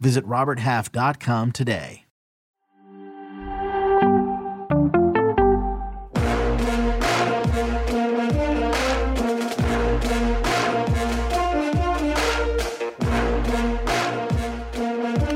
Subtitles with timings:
[0.00, 2.04] Visit RobertHalf.com today.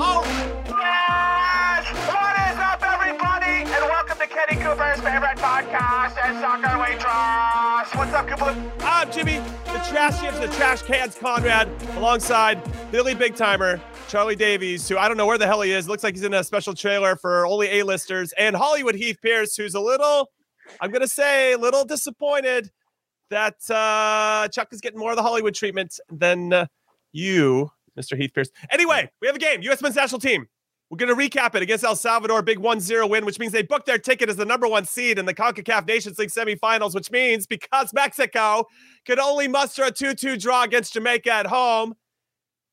[0.05, 0.25] Oh,
[0.69, 1.87] yes!
[2.07, 3.63] What is up, everybody?
[3.63, 7.97] And welcome to Kenny Cooper's favorite podcast In Soccer We Trust.
[7.97, 8.55] What's up, Cooper?
[8.85, 12.61] I'm Jimmy, the trash chips, the trash cans, Conrad, alongside
[12.93, 13.81] Billy Big Timer,
[14.13, 15.89] Charlie Davies, who I don't know where the hell he is.
[15.89, 19.75] Looks like he's in a special trailer for only A-listers, and Hollywood Heath Pearce, who's
[19.75, 20.29] a little,
[20.83, 22.71] I'm gonna say, a little disappointed
[23.31, 26.67] that uh, Chuck is getting more of the Hollywood treatment than uh,
[27.13, 28.15] you, Mr.
[28.15, 28.51] Heath Pearce.
[28.69, 29.63] Anyway, we have a game.
[29.63, 29.81] U.S.
[29.81, 30.47] men's national team.
[30.91, 33.63] We're going to recap it against El Salvador, big 1 0 win, which means they
[33.63, 37.11] booked their ticket as the number one seed in the CONCACAF Nations League semifinals, which
[37.11, 38.67] means because Mexico
[39.07, 41.95] could only muster a 2 2 draw against Jamaica at home,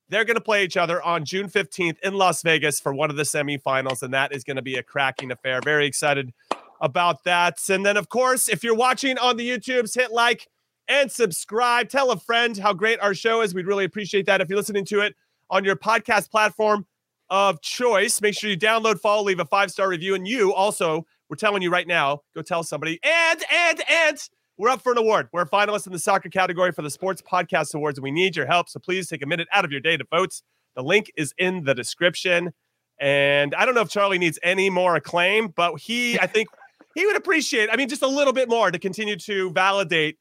[0.10, 3.16] they're going to play each other on June 15th in Las Vegas for one of
[3.16, 5.62] the semifinals, and that is going to be a cracking affair.
[5.64, 6.34] Very excited
[6.82, 7.58] about that.
[7.70, 10.48] And then, of course, if you're watching on the YouTubes, hit like
[10.88, 11.90] and subscribe.
[11.90, 13.54] Tell a friend how great our show is.
[13.54, 14.42] We'd really appreciate that.
[14.42, 15.16] If you're listening to it
[15.50, 16.86] on your podcast platform
[17.30, 20.16] of choice, make sure you download, follow, leave a five star review.
[20.16, 23.00] And you also, we're telling you right now, go tell somebody.
[23.04, 24.18] And, and, and,
[24.60, 25.30] we're up for an award.
[25.32, 28.36] We're a finalist in the soccer category for the Sports Podcast Awards, and we need
[28.36, 28.68] your help.
[28.68, 30.42] So please take a minute out of your day to vote.
[30.76, 32.52] The link is in the description.
[33.00, 36.50] And I don't know if Charlie needs any more acclaim, but he, I think,
[36.94, 40.18] he would appreciate, I mean, just a little bit more to continue to validate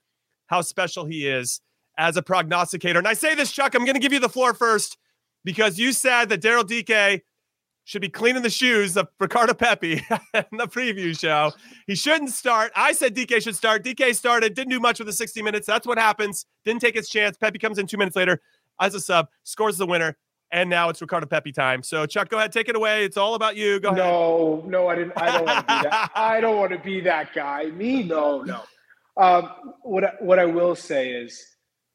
[0.46, 1.60] how special he is
[1.98, 3.00] as a prognosticator.
[3.00, 4.98] And I say this, Chuck, I'm going to give you the floor first
[5.44, 7.24] because you said that Daryl Dike
[7.88, 9.94] should be cleaning the shoes of Ricardo Pepi
[10.34, 11.52] in the preview show.
[11.86, 12.70] He shouldn't start.
[12.76, 13.82] I said Dike should start.
[13.82, 15.66] Dike started, didn't do much with the 60 minutes.
[15.66, 16.44] That's what happens.
[16.66, 17.38] Didn't take his chance.
[17.38, 18.42] Pepi comes in two minutes later
[18.78, 20.18] as a sub, scores the winner.
[20.52, 21.82] And now it's Ricardo Pepi time.
[21.82, 23.06] So Chuck, go ahead, take it away.
[23.06, 23.80] It's all about you.
[23.80, 23.98] Go ahead.
[24.04, 25.14] No, no, I didn't.
[25.16, 26.10] I don't want to be that.
[26.14, 27.70] I don't want to be that guy.
[27.70, 28.64] Me, no, no.
[29.16, 29.50] Um,
[29.82, 31.42] what what I will say is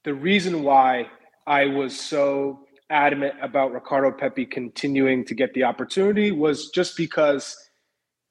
[0.04, 1.08] the reason why
[1.46, 7.58] I was so adamant about Ricardo Pepi continuing to get the opportunity was just because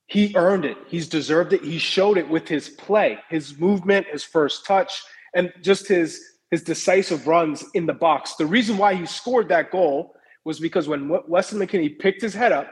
[0.06, 0.76] he earned it.
[0.86, 1.62] He's deserved it.
[1.64, 5.02] He showed it with his play, his movement, his first touch,
[5.34, 8.34] and just his his decisive runs in the box.
[8.36, 10.14] The reason why he scored that goal
[10.44, 12.68] was because when Weston McKennie picked his head up,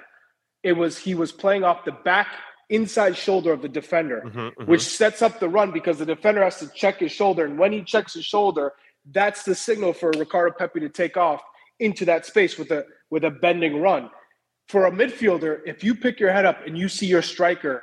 [0.62, 2.28] it was he was playing off the back
[2.68, 4.66] inside shoulder of the defender, Mhm, mhm.
[4.66, 7.44] which sets up the run because the defender has to check his shoulder.
[7.46, 8.74] And when he checks his shoulder,
[9.10, 11.42] that's the signal for Ricardo Pepi to take off
[11.80, 14.10] into that space with a with a bending run.
[14.68, 17.82] For a midfielder, if you pick your head up and you see your striker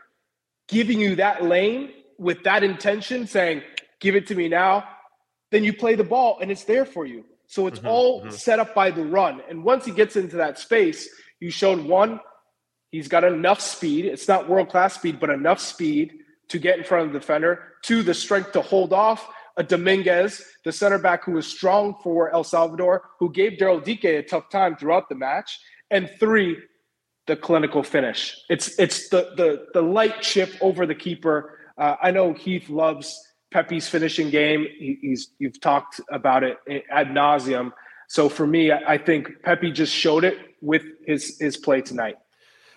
[0.69, 3.61] giving you that lane with that intention, saying,
[3.99, 4.83] give it to me now,
[5.51, 7.25] then you play the ball and it's there for you.
[7.47, 8.33] So it's Mhm, all mhm.
[8.33, 9.41] set up by the run.
[9.49, 12.19] And once he gets into that space, you showed one,
[12.91, 14.05] he's got enough speed.
[14.05, 16.19] It's not world class speed, but enough speed
[16.49, 17.73] to get in front of the defender.
[17.81, 19.27] Two, the strength to hold off
[19.57, 24.05] a Dominguez, the center back who was strong for El Salvador, who gave Daryl Dike
[24.05, 25.59] a tough time throughout the match.
[25.89, 26.57] And three,
[27.25, 28.37] the clinical finish.
[28.49, 31.59] It's it's the the the light chip over the keeper.
[31.77, 33.19] Uh, I know Heath loves
[33.51, 34.65] Pepi's finishing game.
[34.77, 36.57] He, he's you've talked about it
[36.89, 37.71] ad nauseum.
[38.07, 42.15] So for me, I, I think Pepi just showed it with his his play tonight.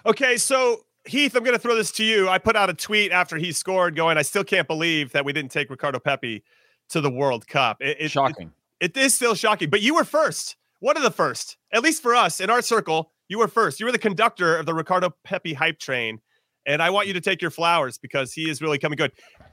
[0.06, 2.28] Okay, so Heath, I'm going to throw this to you.
[2.28, 5.32] I put out a tweet after he scored, going, "I still can't believe that we
[5.32, 6.42] didn't take Ricardo Pepi
[6.90, 8.52] to the World Cup." It, it, shocking.
[8.80, 10.56] It, it is still shocking, but you were first.
[10.80, 13.12] One of the first, at least for us in our circle.
[13.28, 13.78] You were first.
[13.78, 16.20] You were the conductor of the Ricardo Pepi hype train,
[16.66, 19.12] and I want you to take your flowers because he is really coming good.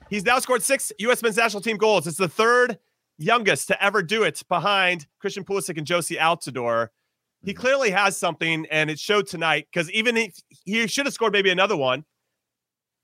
[0.09, 1.21] He's now scored six U.S.
[1.21, 2.07] men's national team goals.
[2.07, 2.79] It's the third
[3.19, 6.87] youngest to ever do it behind Christian Pulisic and Jozy Altidore.
[7.43, 7.57] He Mhm.
[7.57, 10.33] clearly has something, and it showed tonight because even if
[10.65, 12.05] he should have scored maybe another one.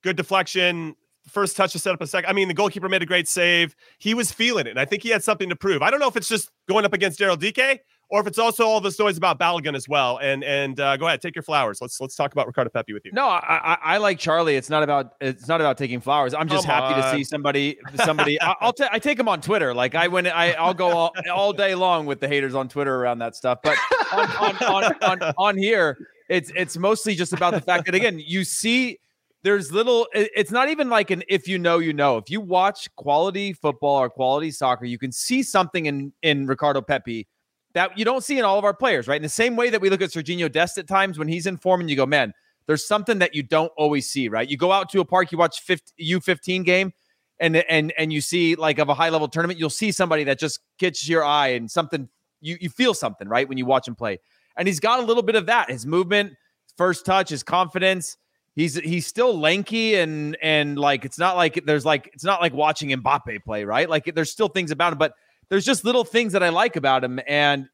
[0.02, 0.96] Good deflection,
[1.28, 2.30] first touch to set up a second.
[2.30, 3.76] I mean, the goalkeeper made a great save.
[3.98, 5.82] He was feeling it, and I think he had something to prove.
[5.82, 7.84] I don't know if it's just going up against Daryl Dike
[8.14, 10.20] or if it's also all this noise about Balogun as well.
[10.22, 11.80] And and uh, go ahead, take your flowers.
[11.82, 13.12] Let's let's talk about Ricardo Pepi with you.
[13.12, 13.40] No, I,
[13.74, 14.56] I, I like Charlie.
[14.56, 16.36] It's not about it's not about taking flowers.
[16.36, 18.40] I'm just Come happy to see somebody somebody.
[18.42, 19.74] I, I'll ta- I take him on Twitter.
[19.74, 22.96] Like I when I I'll go all, all day long with the haters on Twitter
[22.96, 23.60] around that stuff.
[23.64, 23.80] But
[24.12, 25.98] on on, on, on, on here,
[26.30, 29.00] it's it's mostly just about the fact that again you see
[29.44, 30.08] there's little.
[30.14, 32.18] It's not even like an if you know you know.
[32.18, 36.82] If you watch quality football or quality soccer, you can see something in in Ricardo
[36.82, 37.28] Pepi
[37.74, 39.18] that you don't see in all of our players, right?
[39.18, 41.58] In the same way that we look at Serginho Dest at times when he's in
[41.58, 42.32] form and you go, man,
[42.68, 44.48] there's something that you don't always see, right?
[44.48, 46.94] You go out to a park, you watch 50, U15 game
[47.40, 50.40] and and and you see like of a high level tournament, you'll see somebody that
[50.40, 52.08] just catches your eye and something
[52.40, 53.48] you you feel something, right?
[53.50, 54.20] When you watch him play.
[54.56, 55.70] And he's got a little bit of that.
[55.70, 56.34] His movement,
[56.78, 58.18] first touch, his confidence.
[58.56, 62.54] He's he's still lanky and and like it's not like there's like it's not like
[62.54, 63.90] watching Mbappe play, right?
[63.90, 65.14] Like there's still things about him, but
[65.50, 67.20] there's just little things that I like about him.
[67.28, 67.68] And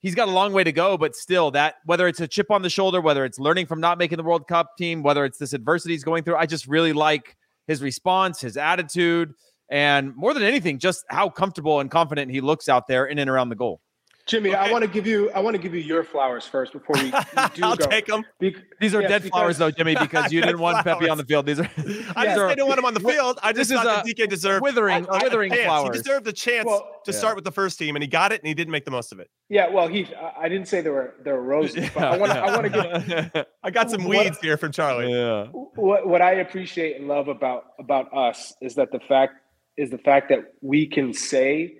[0.00, 2.62] he's got a long way to go, but still, that whether it's a chip on
[2.62, 5.52] the shoulder, whether it's learning from not making the World Cup team, whether it's this
[5.52, 7.36] adversity he's going through, I just really like
[7.66, 9.32] his response, his attitude,
[9.68, 13.30] and more than anything, just how comfortable and confident he looks out there in and
[13.30, 13.80] around the goal.
[14.26, 14.58] Jimmy, Okay.
[14.58, 17.04] I want to give you I want to give you your flowers first before we,
[17.04, 17.86] we do I'll go.
[17.86, 18.24] take them.
[18.38, 21.18] Bec- These are yes, dead because- flowers, though, Jimmy, because you didn't want Pepi on
[21.18, 21.46] the field.
[21.46, 23.38] These are I these just are didn't want him on the field.
[23.42, 25.64] I just this is thought that a Dike deserved withering, a- a withering chance.
[25.64, 25.96] flowers.
[25.96, 27.18] He deserved a chance Well, to Yeah.
[27.18, 29.10] start with the first team, and he got it, and he didn't make the most
[29.12, 29.28] of it.
[29.48, 32.32] Yeah, well, Heath, I, I didn't say there were there were roses, but I want
[32.32, 35.12] to I want to give I got some What- weeds here from Charlie.
[35.12, 35.46] yeah.
[35.46, 39.34] what what I appreciate and love about about us is that the fact
[39.76, 41.76] is the fact that we can say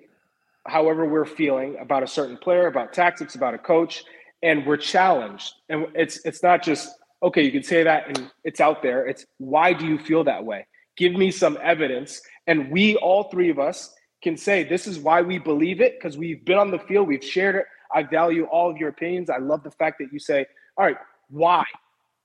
[0.66, 4.04] however we're feeling about a certain player, about tactics, about a coach,
[4.42, 5.54] and we're challenged.
[5.68, 6.90] And it's it's not just
[7.22, 9.06] okay, you can say that and it's out there.
[9.06, 10.66] It's why do you feel that way?
[10.96, 12.20] Give me some evidence.
[12.46, 16.16] And we all three of us can say this is why we believe it because
[16.18, 17.66] we've been on the field, we've shared it.
[17.94, 19.30] I value all of your opinions.
[19.30, 20.46] I love the fact that you say,
[20.76, 20.96] all right,
[21.28, 21.64] why?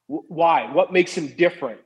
[0.08, 0.72] Wh- Why?
[0.72, 1.80] What makes him different?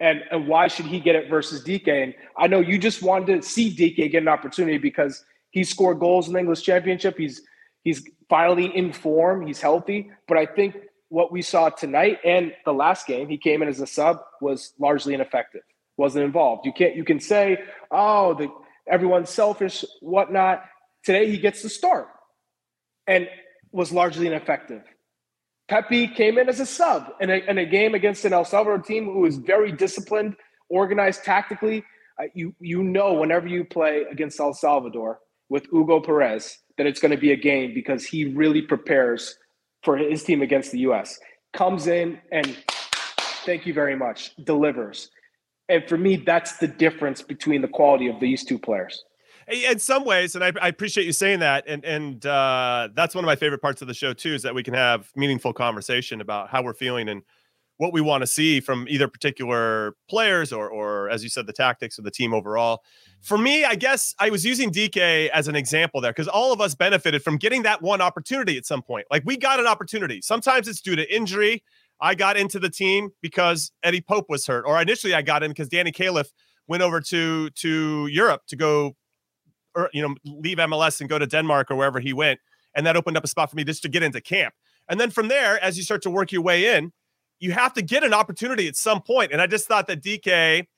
[0.00, 1.88] And, and why should he get it versus Dike?
[1.88, 5.98] And I know you just wanted to see Dike get an opportunity because he scored
[5.98, 7.16] goals in the English Championship.
[7.18, 7.42] He's
[7.82, 9.46] he's finally in form.
[9.46, 10.10] He's healthy.
[10.28, 10.76] But I think
[11.08, 14.72] what we saw tonight and the last game, he came in as a sub, was
[14.78, 15.62] largely ineffective.
[15.96, 16.64] Wasn't involved.
[16.64, 16.96] You can't.
[16.96, 17.58] You can say,
[17.90, 18.48] oh, the
[18.88, 20.64] everyone's selfish, whatnot.
[21.04, 22.08] Today he gets the start,
[23.06, 23.28] and
[23.72, 24.82] was largely ineffective.
[25.68, 28.78] Pepi came in as a sub in a, in a game against an El Salvador
[28.78, 30.36] team who is very disciplined,
[30.68, 31.84] organized tactically.
[32.18, 35.20] Uh, you you know whenever you play against El Salvador
[35.50, 39.36] with Hugo Perez that it's going to be a game because he really prepares
[39.82, 41.18] for his team against the U.S.
[41.52, 42.56] Comes in and
[43.44, 45.10] thank you very much delivers.
[45.68, 49.04] And for me, that's the difference between the quality of these two players.
[49.48, 53.24] in some ways, and I, I appreciate you saying that, and and uh, that's one
[53.24, 56.20] of my favorite parts of the show too, is that we can have meaningful conversation
[56.20, 57.22] about how we're feeling and
[57.80, 61.52] what we want to see from either particular players or or as you said, the
[61.52, 62.82] tactics of the team overall.
[63.22, 66.60] For me, I guess I was using DK as an example there because all of
[66.60, 69.06] us benefited from getting that one opportunity at some point.
[69.10, 70.20] Like we got an opportunity.
[70.20, 71.64] Sometimes it's due to injury.
[72.02, 75.50] I got into the team because Eddie Pope was hurt, or initially I got in
[75.50, 76.28] because Danny Califf
[76.68, 78.94] went over to to Europe to go
[79.74, 82.40] or you know leave MLS and go to Denmark or wherever he went,
[82.74, 84.52] and that opened up a spot for me just to get into camp.
[84.90, 86.92] And then from there, as you start to work your way in,
[87.40, 89.32] you have to get an opportunity at some point.
[89.32, 90.68] And I just thought that Dike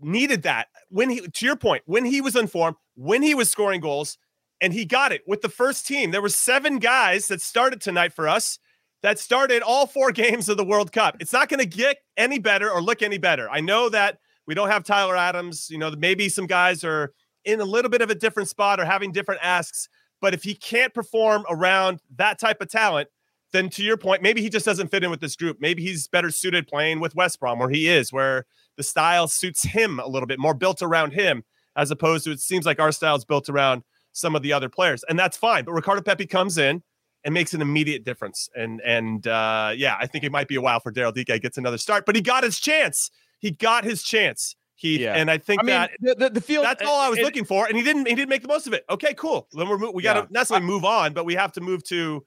[0.00, 3.50] needed that when he, to your point, when he was in form, when he was
[3.50, 4.18] scoring goals,
[4.60, 6.10] and he got it with the first team.
[6.10, 8.58] There were seven guys that started tonight for us
[9.02, 11.16] that started all four games of the World Cup.
[11.20, 13.50] It's not going to get any better or look any better.
[13.50, 15.68] I know that we don't have Tyler Adams.
[15.70, 17.12] You know, maybe some guys are
[17.44, 19.88] in a little bit of a different spot or having different asks.
[20.20, 23.08] But if he can't perform around that type of talent,
[23.52, 25.58] then to your point, maybe he just doesn't fit in with this group.
[25.60, 28.44] Maybe he's better suited playing with West Brom, where he is, where
[28.76, 31.44] the style suits him a little bit more built around him,
[31.76, 34.68] as opposed to it seems like our style is built around some of the other
[34.68, 35.04] players.
[35.08, 35.64] And that's fine.
[35.64, 36.82] But Ricardo Pepi comes in
[37.24, 38.48] and makes an immediate difference.
[38.56, 41.58] And and uh, yeah, I think it might be a while for Daryl Dike gets
[41.58, 43.10] another start, but he got his chance.
[43.38, 44.56] He got his chance.
[44.74, 45.14] He Yeah.
[45.14, 46.64] and I think I mean, that the, the, the field.
[46.66, 48.06] that's all I was it- looking for, and he didn't.
[48.06, 48.84] He didn't make the most of it.
[48.90, 49.48] Okay, cool.
[49.52, 50.26] Then we're we got to Yeah.
[50.30, 52.24] necessarily move on, but we have to move to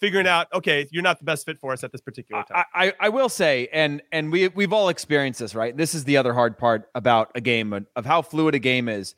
[0.00, 0.48] figuring out.
[0.52, 2.64] Okay, you're not the best fit for us at this particular time.
[2.74, 5.76] I, I, I will say, and and we we've all experienced this, right?
[5.76, 9.14] This is the other hard part about a game of, how fluid a game is.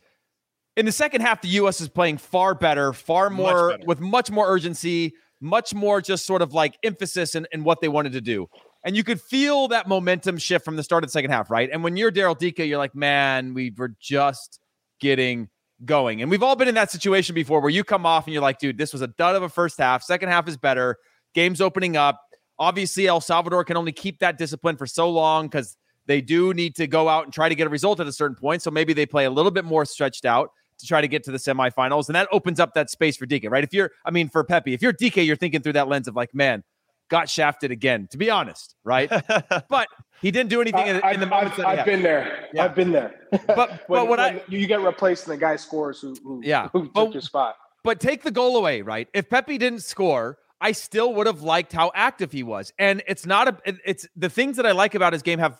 [0.76, 1.80] In the second half, the U.S.
[1.80, 3.84] is playing far better, far Much more better.
[3.86, 7.88] with much more urgency, much more just sort of like emphasis in, in what they
[7.88, 8.48] wanted to do.
[8.84, 11.68] And you could feel that momentum shift from the start of the second half, right?
[11.70, 14.58] And when you're Daryl Dike, you're like, man, we were just
[14.98, 15.48] getting
[15.84, 16.22] going.
[16.22, 18.58] And we've all been in that situation before where you come off and you're like,
[18.58, 20.02] dude, this was a dud of a first half.
[20.02, 20.98] Second half is better.
[21.34, 22.20] Game's opening up.
[22.58, 26.76] Obviously, El Salvador can only keep that discipline for so long because they do need
[26.76, 28.62] to go out and try to get a result at a certain point.
[28.62, 31.30] So maybe they play a little bit more stretched out to try to get to
[31.30, 32.08] the semifinals.
[32.08, 33.64] And that opens up that space for Dike, right?
[33.64, 36.16] If you're, I mean, for Pepi, if you're Dike, you're thinking through that lens of
[36.16, 36.64] like, man,
[37.12, 39.08] got shafted again, to be honest, right?
[39.68, 39.86] but
[40.22, 42.48] he didn't do anything in, I, in the have moments that I've been there.
[42.54, 42.64] Yeah.
[42.64, 43.14] I've been there.
[43.46, 43.46] But-
[43.86, 46.68] when, but what I- when you get replaced and the guy scores who, who, Yeah.
[46.72, 47.56] who But- took your spot.
[47.84, 49.08] But take the goal away, right?
[49.12, 52.72] If Pepi didn't score, I still would have liked how active he was.
[52.78, 55.58] And it's not a it's the things that I like about his game have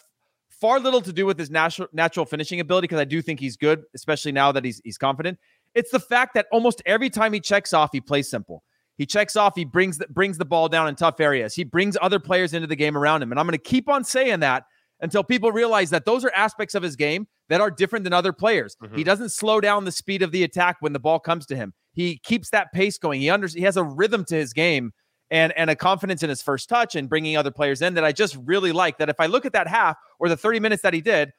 [0.48, 3.56] far little to do with his natural natural finishing ability because I do think he's
[3.56, 5.38] good, especially now that he's he's confident.
[5.74, 8.62] It's the fact that almost every time he checks off, he plays simple.
[8.98, 11.54] He checks off, he brings the, brings the ball down in tough areas.
[11.54, 13.32] He brings other players into the game around him.
[13.32, 14.64] And I'm going to keep on saying that
[15.00, 18.32] until people realize that those are aspects of his game that are different than other
[18.32, 18.76] players.
[18.82, 18.96] Mm-hmm.
[18.96, 21.72] He doesn't slow down the speed of the attack when the ball comes to him.
[21.92, 23.20] He keeps that pace going.
[23.20, 24.92] He under, he has a rhythm to his game
[25.30, 28.12] and and a confidence in his first touch and bringing other players in that I
[28.12, 28.98] just really like.
[28.98, 31.32] That if I look at that half or the 30 minutes that he did,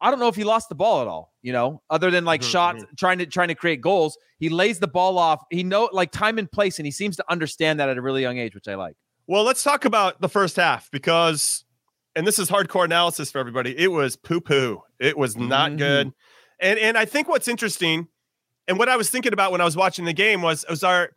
[0.00, 2.42] I don't know if he lost the ball at all, you know, other than like
[2.42, 4.18] Mhm, shots trying to trying to create goals.
[4.38, 5.42] He lays the ball off.
[5.50, 8.22] He know like time and place, and he seems to understand that at a really
[8.22, 8.96] young age, which I like.
[9.26, 11.64] Well, let's talk about the first half because,
[12.14, 13.74] and this is hardcore analysis for everybody.
[13.78, 14.82] It was poo poo.
[14.98, 15.78] It was not Mhm.
[15.78, 16.12] good.
[16.60, 18.08] And and I think what's interesting,
[18.68, 21.10] and what I was thinking about when I was watching the game was was our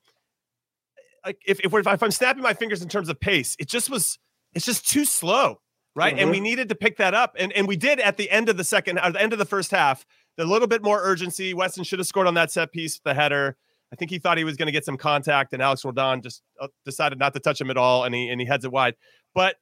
[1.26, 3.90] like if if, we're, if I'm snapping my fingers in terms of pace, it just
[3.90, 4.18] was
[4.54, 5.60] it's just too slow,
[5.98, 6.18] right?
[6.18, 8.56] And we needed to pick that up, and and we did at the end of
[8.56, 10.06] the second, at the end of the first half.
[10.40, 11.56] A little bit more urgency.
[11.56, 13.58] Weston should have scored on that set piece, the header.
[13.92, 16.44] I think he thought he was going to get some contact, and Alex Roldan just
[16.62, 18.94] uh, decided not to touch him at all, and he and he heads it wide.
[19.34, 19.56] But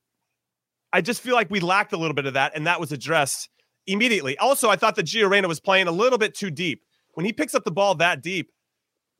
[0.91, 3.49] I just feel like we lacked a little bit of that, and that was addressed
[3.87, 4.37] immediately.
[4.37, 6.83] Also, I thought that Gio Reyna was playing a little bit too deep.
[7.13, 8.51] When he picks up the ball that deep,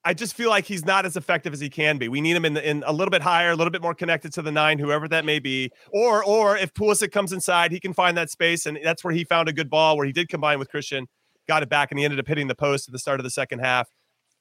[0.06, 2.08] I just feel like he's not as effective as he can be.
[2.08, 4.32] We need him in, the, in a little bit higher, a little bit more connected
[4.34, 5.72] to the nine, whoever that may be.
[5.92, 9.24] Or or if Pulisic comes inside, he can find that space, and that's where he
[9.24, 11.08] found a good ball where he did combine with Christian,
[11.48, 13.32] got it back, and he ended up hitting the post at the start of the
[13.32, 13.90] second half.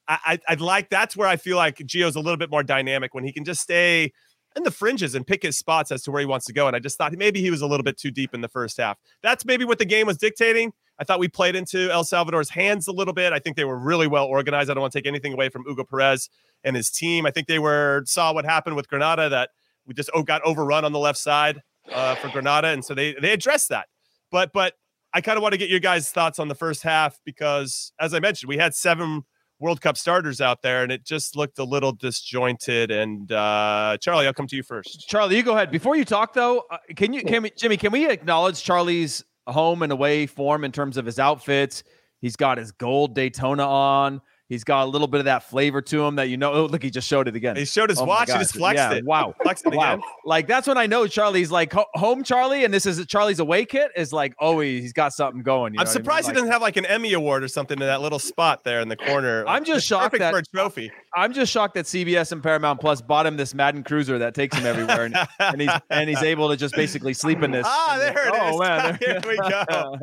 [0.07, 3.15] I, I I'd like that's where I feel like Gio's a little bit more dynamic
[3.15, 4.11] when he can just stay
[4.55, 6.67] in the fringes and pick his spots as to where he wants to go.
[6.67, 8.77] And I just thought maybe he was a little bit too deep in the first
[8.77, 8.97] half.
[9.21, 10.73] That's maybe what the game was dictating.
[10.99, 13.33] I thought we played into El Salvador's hands a little bit.
[13.33, 14.69] I think they were really well organized.
[14.69, 16.29] I don't want to take anything away from Hugo Perez
[16.63, 17.25] and his team.
[17.25, 19.49] I think they were saw what happened with Grenada that
[19.85, 21.61] we just oh, got overrun on the left side
[21.91, 23.87] uh, for Grenada, and so they they addressed that.
[24.31, 24.73] But but
[25.13, 28.13] I kind of want to get your guys' thoughts on the first half because, as
[28.13, 29.23] I mentioned, we had seven
[29.59, 32.91] World Cup starters out there, and it just looked a little disjointed.
[32.91, 35.07] And uh, Charlie, I'll come to you first.
[35.07, 35.71] Charlie, you go ahead.
[35.71, 39.81] Before you talk, though, uh, can you, can we, Jimmy, can we acknowledge Charlie's home
[39.83, 41.83] and away form in terms of his outfits?
[42.21, 44.21] He's got his gold Daytona on.
[44.47, 46.53] He's got a little bit of that flavor to him that you know.
[46.53, 47.55] Oh, look, he just showed it again.
[47.55, 48.27] He showed his Oh watch.
[48.27, 48.41] He gosh.
[48.43, 49.03] just flexed Yeah, it.
[49.03, 49.33] Wow.
[49.41, 49.95] Flexed it Wow.
[49.95, 50.05] again.
[50.23, 53.65] Like that's when I know Charlie's like ho- home Charlie, and this is Charlie's away
[53.65, 55.73] kit is like, oh, he, he's got something going.
[55.73, 56.03] You I'm know what I mean?
[56.03, 58.63] surprised Like, he doesn't have like an Emmy award or something in that little spot
[58.63, 59.43] there in the corner.
[59.47, 60.91] I'm just shocked perfect that- for a trophy.
[61.15, 64.57] I'm just shocked that CBS and Paramount Plus bought him this Madden Cruiser that takes
[64.57, 67.65] him everywhere, and, and he's and he's able to just basically sleep in this.
[67.67, 68.59] Ah, there this- it oh, is.
[68.59, 69.97] Man, Here we go.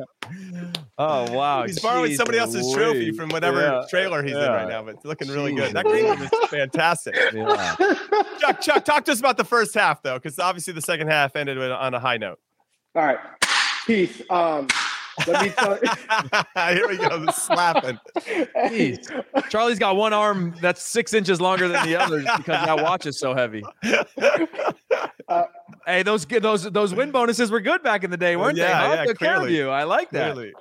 [0.97, 4.67] oh wow, He's borrowing Jeez somebody else's trophy from whatever Yeah, trailer he's in right
[4.67, 5.69] now, but it's looking really good.
[5.69, 7.15] Jeez That green room is fantastic.
[7.33, 7.75] Yeah.
[8.39, 11.35] Chuck, Chuck, talk to us about the first half though, because obviously the second half
[11.35, 12.39] ended on a high note.
[12.95, 13.17] All right,
[13.85, 14.21] Keith.
[14.29, 14.67] Um,
[15.27, 16.75] let me tell you.
[16.75, 17.99] Here we go, the slapping.
[18.17, 19.49] Jeez.
[19.49, 23.19] Charlie's got one arm that's six inches longer than the others because that watch is
[23.19, 23.63] so heavy.
[25.29, 25.45] Uh,
[25.87, 28.67] hey, those good those those win bonuses were good back in the day, weren't Yeah,
[28.67, 28.87] they?
[28.87, 28.93] Huh?
[28.95, 29.57] yeah, Took care of clearly.
[29.57, 29.69] you.
[29.69, 30.33] I like that.
[30.33, 30.53] Clearly.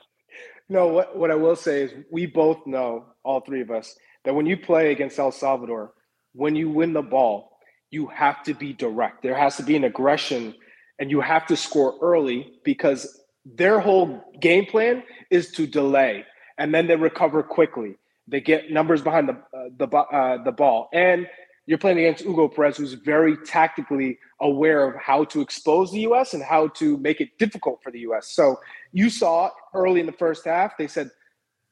[0.69, 3.95] No, what, what I will say is we both know, all three of us,
[4.25, 5.93] that when you play against El Salvador,
[6.33, 7.51] when you win the ball,
[7.91, 9.23] you have to be direct.
[9.23, 10.55] There has to be an aggression
[10.99, 16.25] and you have to score early because their whole game plan is to delay
[16.59, 17.97] and then they recover quickly.
[18.29, 21.27] They get numbers behind the uh, the uh, the ball and
[21.67, 26.35] you're playing against Hugo Perez, who's very tactically aware of how to expose the U.S.
[26.35, 28.29] and how to make it difficult for the U.S.
[28.31, 28.59] So
[28.93, 31.11] you saw early in the first half, they said,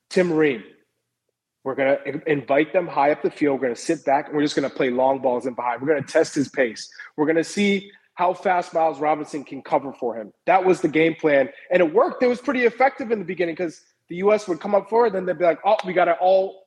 [0.08, 0.62] Tim Ream,
[1.64, 3.60] we're going to invite them high up the field.
[3.60, 5.82] We're going to sit back and we're just going to play long balls in behind.
[5.82, 6.88] We're going to test his pace.
[7.16, 10.30] We're going to see how fast Miles Robinson can cover for him.
[10.44, 11.48] That was the game plan.
[11.70, 12.22] And it worked.
[12.22, 14.46] It was pretty effective in the beginning because the U.S.
[14.46, 16.64] would come up forward, then they'd be like, oh, we got to all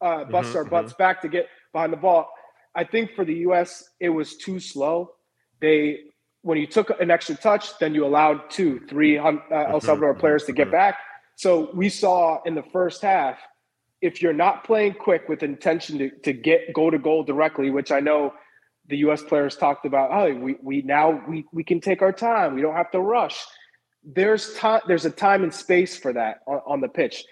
[0.00, 1.02] uh, bust mm-hmm, our butts mm-hmm.
[1.04, 2.28] back to get behind the ball.
[2.74, 5.12] I think for the U.S., it was too slow.
[5.60, 6.00] They,
[6.42, 10.14] when you took an extra touch, then you allowed two, three uh, El mm-hmm, Salvador
[10.14, 10.72] mm-hmm, players to get mm-hmm.
[10.72, 10.98] back.
[11.36, 13.38] So we saw in the first half,
[14.02, 17.92] if you're not playing quick with intention to, to get go to goal directly, which
[17.92, 18.32] I know
[18.88, 19.22] the U.S.
[19.22, 22.54] players talked about, oh, we, we now we, we can take our time.
[22.54, 23.38] We don't have to rush.
[24.02, 24.80] There's time.
[24.88, 27.24] There's a time and space for that on, on the pitch.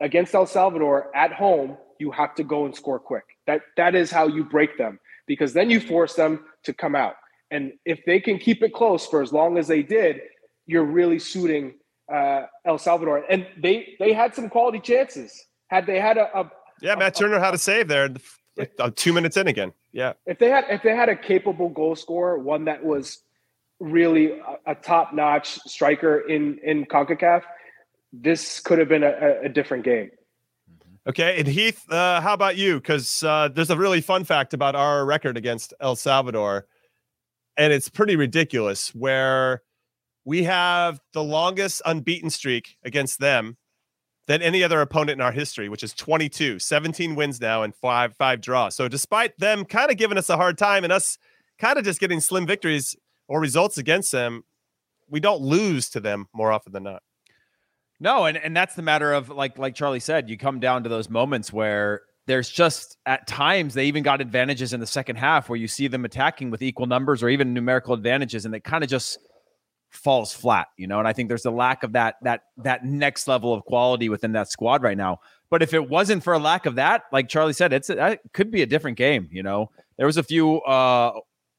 [0.00, 3.24] Against El Salvador at home, you have to go and score quick.
[3.46, 7.14] That that is how you break them because then you force them to come out.
[7.50, 10.20] And if they can keep it close for as long as they did,
[10.66, 11.74] you're really suiting
[12.12, 13.24] uh, El Salvador.
[13.28, 15.46] And they they had some quality chances.
[15.68, 16.50] Had they had a, a
[16.80, 18.08] yeah, Matt Turner had a save there,
[18.78, 19.72] uh, two minutes in again.
[19.92, 23.22] Yeah, if they had if they had a capable goal scorer, one that was
[23.78, 27.42] really a, a top notch striker in in Concacaf,
[28.12, 30.10] this could have been a, a different game.
[31.06, 32.76] Okay, and Heath, uh, how about you?
[32.76, 36.66] Because uh, there's a really fun fact about our record against El Salvador,
[37.56, 38.94] and it's pretty ridiculous.
[38.94, 39.62] Where
[40.24, 43.56] we have the longest unbeaten streak against them
[44.30, 48.14] than any other opponent in our history, which is 22, 17 wins now and five
[48.14, 48.76] five draws.
[48.76, 51.18] So despite them kind of giving us a hard time and us
[51.58, 52.94] kind of just getting slim victories
[53.26, 54.44] or results against them,
[55.08, 57.02] we don't lose to them more often than not.
[57.98, 60.88] No, and and that's the matter of like like Charlie said, you come down to
[60.88, 65.48] those moments where there's just at times they even got advantages in the second half
[65.48, 68.84] where you see them attacking with equal numbers or even numerical advantages and they kind
[68.84, 69.18] of just
[69.90, 70.98] falls flat, you know.
[70.98, 74.32] And I think there's a lack of that that that next level of quality within
[74.32, 75.20] that squad right now.
[75.50, 78.50] But if it wasn't for a lack of that, like Charlie said, it's it could
[78.50, 79.70] be a different game, you know.
[79.96, 81.12] There was a few uh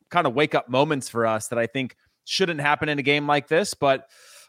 [0.10, 3.28] kind of wake up moments for us that I think shouldn't happen in a game
[3.28, 4.08] like this, but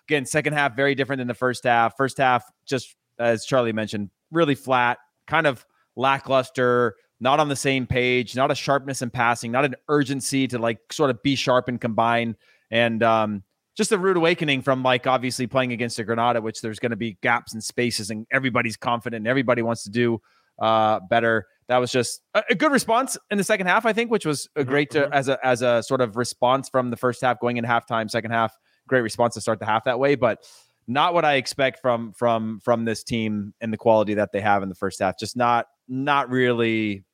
[0.08, 1.96] Again, second half very different than the first half.
[1.96, 7.86] First half, just as Charlie mentioned, really flat, kind of lackluster, not on the same
[7.86, 11.68] page, not a sharpness in passing, not an urgency to like sort of be sharp
[11.68, 12.36] and combine.
[12.70, 13.44] And um,
[13.76, 16.96] just a rude awakening from like obviously playing against a Grenada, which there's going to
[16.96, 20.20] be gaps and spaces, and everybody's confident, and everybody wants to do
[20.58, 21.46] uh, better.
[21.68, 24.48] That was just a, a, good response in the second half, I think, which was
[24.54, 25.12] a mm-hmm, great to, mm-hmm.
[25.12, 28.30] as a as a sort of response from the first half going in halftime, second
[28.30, 28.56] half
[28.86, 30.44] great response to start the half that way, but
[30.86, 34.62] not what I expect from from from this team and the quality that they have
[34.62, 35.18] in the first half.
[35.18, 37.04] Just not not really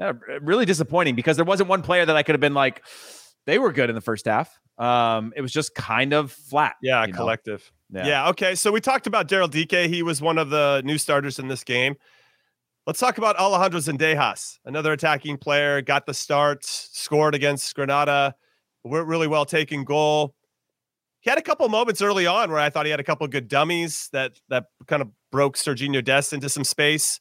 [0.00, 2.82] uh, really disappointing because there wasn't one player that I could have been like
[3.46, 4.60] they were good in the first half.
[4.80, 6.74] Um, it was just kind of flat.
[6.82, 7.70] Yeah, collective.
[7.92, 8.06] Yeah.
[8.06, 8.28] yeah.
[8.30, 8.54] Okay.
[8.54, 9.90] So we talked about Daryl Dike.
[9.90, 11.96] He was one of the new starters in this game.
[12.86, 15.82] Let's talk about Alejandro Zendejas, another attacking player.
[15.82, 18.34] Got the start, scored against Grenada.
[18.82, 20.34] We're really well taken goal
[21.20, 23.46] he had a couple moments early on where I thought he had a couple good
[23.46, 27.20] dummies that that kind of broke Serginho Dest into some space,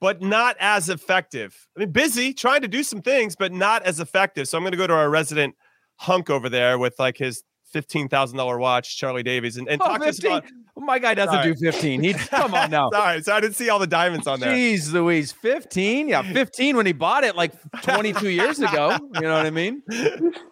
[0.00, 1.66] but not as effective.
[1.76, 4.48] I mean, busy trying to do some things, but not as effective.
[4.48, 5.56] So I'm going to go to our resident
[6.00, 9.86] hunk over there with like his fifteen thousand dollar watch, Charlie Davies, and, and oh,
[9.86, 10.30] talk 15?
[10.30, 10.52] to us about.
[10.76, 11.52] My guy doesn't Sorry.
[11.52, 12.02] do fifteen.
[12.02, 12.90] He come on now.
[12.90, 14.52] Sorry, so I didn't see all the diamonds on there.
[14.52, 16.08] Jeez, Louise, fifteen?
[16.08, 18.96] Yeah, fifteen when he bought it like twenty two years ago.
[19.14, 19.82] You know what I mean?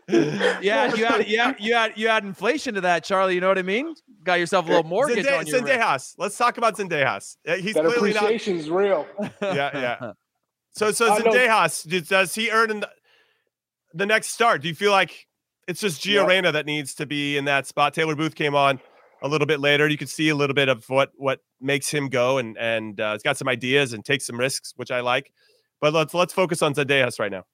[0.08, 3.34] Yeah, you had yeah you had you had inflation to that, Charlie.
[3.34, 3.94] You know what I mean?
[4.24, 6.14] Got yourself a little mortgage Zende- on your Zendejas.
[6.18, 7.36] Let's talk about Zendejas.
[7.46, 8.76] He's that clearly appreciation's not...
[8.76, 9.06] real.
[9.42, 10.12] Yeah, yeah.
[10.72, 12.90] So so Zendejas, does he earn the,
[13.94, 14.62] the next start?
[14.62, 15.27] Do you feel like
[15.68, 16.26] it's just Gio yeah.
[16.26, 17.94] Reyna that needs to be in that spot.
[17.94, 18.80] Taylor Booth came on
[19.22, 19.86] a little bit later.
[19.86, 23.12] You could see a little bit of what what makes him go, and and uh,
[23.14, 25.30] it's got some ideas and takes some risks, which I like.
[25.80, 27.44] But let's let's focus on Zendejas right now.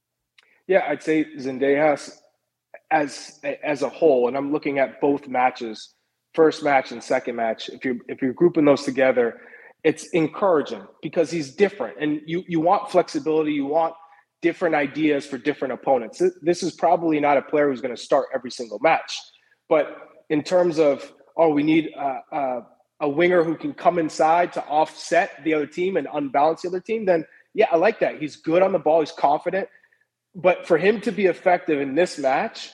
[0.66, 2.16] Yeah, I'd say Zendejas
[2.90, 5.94] as as a whole, and I'm looking at both matches,
[6.35, 7.68] first match and second match.
[7.68, 9.40] If you're if you're grouping those together,
[9.83, 13.94] it's encouraging because he's different, and you you want flexibility, you want
[14.48, 16.22] different ideas for different opponents.
[16.42, 19.11] This is probably not a player who's going to start every single match,
[19.70, 19.85] but
[20.28, 22.66] in terms of oh, we need a, a,
[23.00, 26.80] a winger who can come inside to offset the other team and unbalance the other
[26.80, 28.20] team, then yeah, I like that.
[28.20, 29.00] He's good on the ball.
[29.00, 29.68] He's confident.
[30.35, 32.70] But for him to be effective in this match,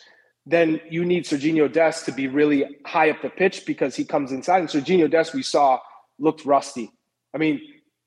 [0.46, 4.32] then you need Serginho Dest to be really high up the pitch because he comes
[4.32, 4.60] inside.
[4.60, 5.78] And Serginho Dest, we saw,
[6.18, 6.90] looked rusty.
[7.34, 7.60] I mean,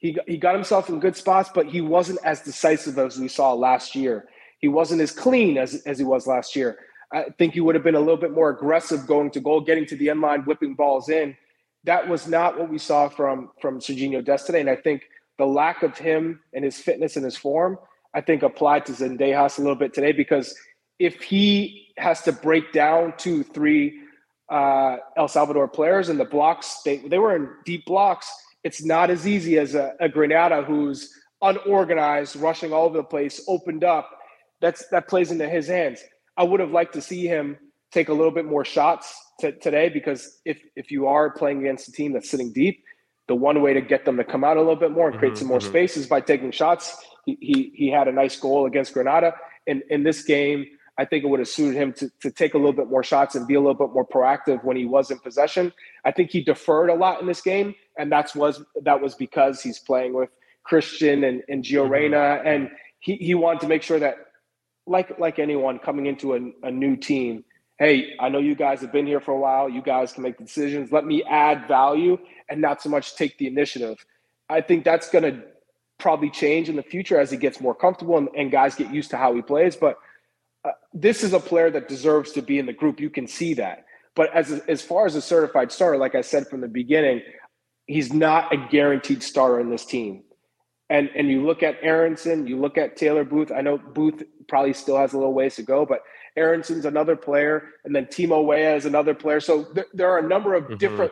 [0.03, 3.53] he he got himself in good spots, but he wasn't as decisive as we saw
[3.53, 4.25] last year.
[4.59, 6.77] He wasn't as clean as as he was last year.
[7.13, 9.85] I think he would have been a little bit more aggressive going to goal, getting
[9.85, 11.37] to the end line, whipping balls in.
[11.85, 14.59] That was not what we saw from from Serginho Dest today.
[14.59, 15.03] And I think
[15.37, 17.79] the lack of him and his fitness and his form,
[18.13, 20.53] I think applied to Zendejas a little bit today because
[20.99, 24.01] if he has to break down two, three
[24.49, 28.29] uh, El Salvador players and the blocks, they, they were in deep blocks.
[28.63, 33.43] It's not as easy as a, a Grenada who's unorganized, rushing all over the place,
[33.47, 34.09] opened up.
[34.61, 36.01] That's that plays into his hands.
[36.37, 37.57] I would have liked to see him
[37.91, 41.89] take a little bit more shots t- today because if if you are playing against
[41.89, 42.83] a team that's sitting deep,
[43.27, 45.33] the one way to get them to come out a little bit more and create
[45.33, 45.69] mm-hmm, some more mm-hmm.
[45.69, 46.95] space is by taking shots.
[47.25, 49.33] He, he, he had a nice goal against Grenada.
[49.67, 50.65] In in this game,
[50.97, 53.35] I think it would have suited him to, to take a little bit more shots
[53.35, 55.73] and be a little bit more proactive when he was in possession.
[56.05, 59.61] I think he deferred a lot in this game, and that's was that was because
[59.61, 60.29] he's playing with
[60.63, 61.91] Christian and, and Gio mm-hmm.
[61.91, 64.17] Reyna, and he, he wanted to make sure that
[64.85, 67.43] like like anyone coming into a, a new team,
[67.79, 69.69] hey, I know you guys have been here for a while.
[69.69, 70.91] You guys can make the decisions.
[70.91, 72.17] Let me add value
[72.49, 74.05] and not so much take the initiative.
[74.49, 75.43] I think that's going to
[75.97, 79.09] probably change in the future as he gets more comfortable and, and guys get used
[79.11, 79.75] to how he plays.
[79.75, 79.97] But
[80.65, 82.99] uh, this is a player that deserves to be in the group.
[82.99, 83.85] You can see that.
[84.15, 87.21] But as as far as a certified starter, like I said from the beginning,
[87.87, 90.23] he's not a guaranteed starter in this team.
[90.89, 93.51] And and you look at Aaronson, you look at Taylor Booth.
[93.51, 96.01] I know Booth probably still has a little ways to go, but
[96.35, 99.39] Aaronson's another player, and then Timo Weah is another player.
[99.39, 100.77] So th- there are a number of mm-hmm.
[100.77, 101.11] different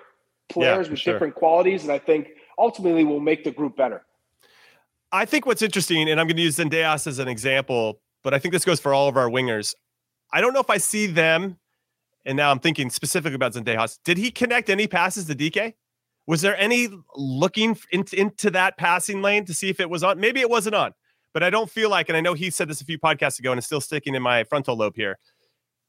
[0.49, 1.13] players yeah, with sure.
[1.13, 4.03] different qualities, and I think ultimately will make the group better.
[5.11, 8.39] I think what's interesting, and I'm going to use Zendejas as an example, but I
[8.39, 9.73] think this goes for all of our wingers.
[10.33, 11.57] I don't know if I see them,
[12.25, 13.99] and now I'm thinking specifically about Zendejas.
[14.05, 15.75] Did he connect any passes to Dike?
[16.27, 20.19] Was there any looking into, into that passing lane to see if it was on?
[20.19, 20.93] Maybe it wasn't on.
[21.33, 23.51] But I don't feel like, and I know he said this a few podcasts ago
[23.51, 25.17] and it's still sticking in my frontal lobe here,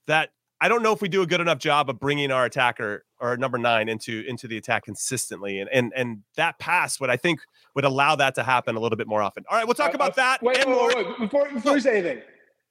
[0.06, 0.30] that
[0.62, 3.36] I don't know if we do a good enough job of bringing our attacker or
[3.36, 7.40] number nine into into the attack consistently, and and and that pass would I think
[7.74, 9.42] would allow that to happen a little bit more often.
[9.50, 10.40] All right, we'll talk uh, about uh, that.
[10.40, 12.22] Wait, wait, wait, wait, before before you say anything,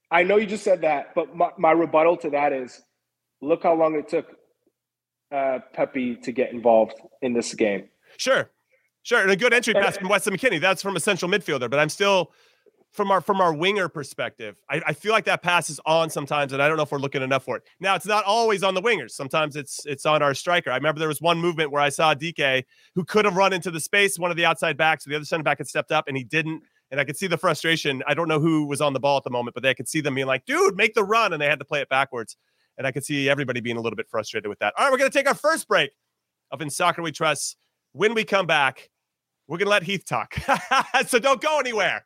[0.09, 2.81] I know you just said that, but my, my rebuttal to that is,
[3.41, 4.37] look how long it took
[5.33, 7.89] uh, Pepi to get involved in this game.
[8.15, 8.49] Sure,
[9.03, 10.61] sure, and a good entry pass from Weston McKennie.
[10.61, 12.31] That's from a central midfielder, but I'm still
[12.91, 16.51] from our from our winger perspective, I, I, feel like that pass is on sometimes,
[16.51, 17.63] and I don't know if we're looking enough for it.
[17.79, 19.11] Now it's not always on the wingers.
[19.11, 20.71] Sometimes it's it's on our striker.
[20.71, 23.71] I remember there was one movement where I saw Dike who could have run into
[23.71, 26.17] the space, one of the outside backs, the other center back had stepped up and
[26.17, 26.63] he didn't.
[26.91, 28.03] And I could see the frustration.
[28.05, 30.01] I don't know who was on the ball at the moment, but they could see
[30.01, 31.31] them being like, dude, make the run.
[31.31, 32.35] And they had to play it backwards.
[32.77, 34.73] And I could see everybody being a little bit frustrated with that.
[34.77, 35.91] All right, we're going to take our first break
[36.51, 37.55] of In Soccer We Trust.
[37.93, 38.89] When we come back,
[39.47, 40.35] we're going to let Heath talk.
[41.07, 42.05] so don't go anywhere.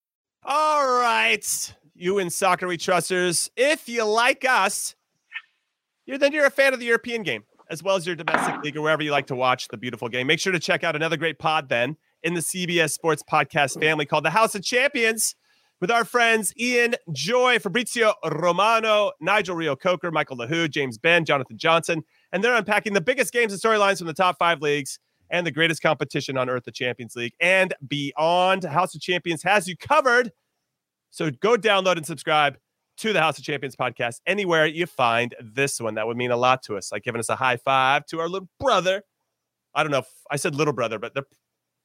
[0.43, 4.95] All right, you in soccer we trusters, if you like us,
[6.05, 8.75] you're then you're a fan of the European game as well as your domestic league
[8.75, 10.27] or wherever you like to watch the beautiful game.
[10.27, 14.05] Make sure to check out another great pod then in the CBS Sports Podcast family
[14.05, 15.35] called The House of Champions
[15.79, 22.03] with our friends Ian Joy, Fabrizio Romano, Nigel Reo-Coker, Michael Lahoud, James Benge, Jonathan Johnson,
[22.33, 24.99] and they're unpacking the biggest games and storylines from the top five leagues
[25.31, 28.63] and the greatest competition on earth, the Champions League, and beyond.
[28.63, 30.31] House of Champions has you covered.
[31.09, 32.57] So go download and subscribe
[32.97, 35.95] to the House of Champions podcast anywhere you find this one.
[35.95, 38.29] That would mean a lot to us, like giving us a high five to our
[38.29, 39.01] little brother.
[39.73, 41.13] I don't know if I said little brother, but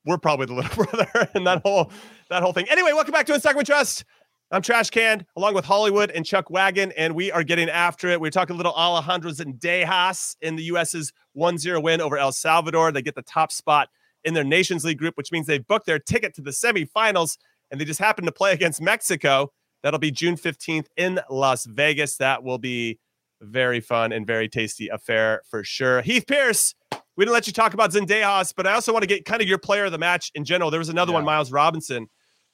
[0.05, 1.91] we're probably the little brother and that whole
[2.31, 2.67] that whole thing.
[2.69, 4.05] Anyway, welcome back to In Soccer We Trust.
[4.53, 8.21] I'm Trash Can along with Hollywood and Chuck Wagon, and we are getting after it.
[8.21, 12.93] We're talking a little Alejandro Zendejas in the US's 1-0 win over El Salvador.
[12.93, 13.89] They get the top spot
[14.23, 17.39] in their Nations League group, which means they've booked their ticket to the semifinals,
[17.73, 19.51] and they just happen to play against Mexico.
[19.83, 22.17] That'll be June 15th in Las Vegas.
[22.19, 23.01] That will be
[23.41, 26.03] very fun and very tasty affair for sure.
[26.03, 26.73] Heath Pearce,
[27.17, 29.49] we didn't let you talk about Zendejas, but I also want to get kind of
[29.49, 30.71] your player of the match in general.
[30.71, 31.17] There was another yeah.
[31.17, 32.07] one, Miles Robinson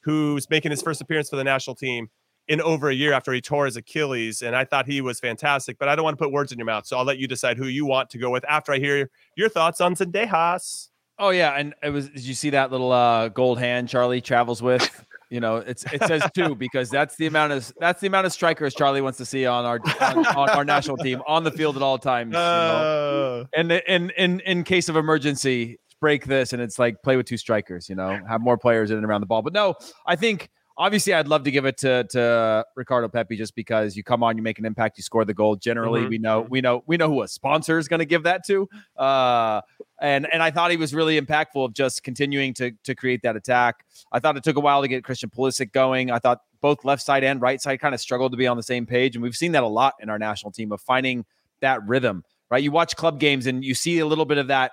[0.03, 2.09] who's making his first appearance for the national team
[2.49, 4.43] in over a year after he tore his Achilles.
[4.43, 6.67] And I thought he was fantastic, but I don't want to put words in your
[6.67, 6.87] mouth.
[6.87, 9.49] So I'll let you decide who you want to go with after I hear your
[9.49, 10.89] thoughts on Zendejas.
[11.19, 12.09] Oh yeah, and it was.
[12.09, 15.05] Did you see that little uh, gold hand Charlie travels with?
[15.31, 18.33] You know, it's it says two because that's the amount of that's the amount of
[18.33, 21.77] strikers Charlie wants to see on our on, on our national team on the field
[21.77, 22.35] at all times.
[22.35, 23.73] Uh, you know?
[23.73, 27.39] And in in in case of emergency, break this and it's like play with two
[27.39, 29.41] strikers, you know, have more players in and around the ball.
[29.41, 33.55] But no, I think obviously I'd love to give it to to Ricardo Pepi just
[33.55, 35.55] because you come on, you make an impact, you score the goal.
[35.57, 36.11] Generally, mm-hmm.
[36.11, 38.69] we know we know we know who a sponsor is going to give that to.
[38.97, 39.61] Uh,
[40.01, 43.37] and and I thought he was really impactful of just continuing to to create that
[43.37, 43.87] attack.
[44.11, 46.11] I thought it took a while to get Christian Pulisic going.
[46.11, 48.63] I thought both left side and right side kind of struggled to be on the
[48.65, 51.25] same page, and we've seen that a lot in our national team of finding
[51.61, 52.25] that rhythm.
[52.51, 54.73] Right, you watch club games and you see a little bit of that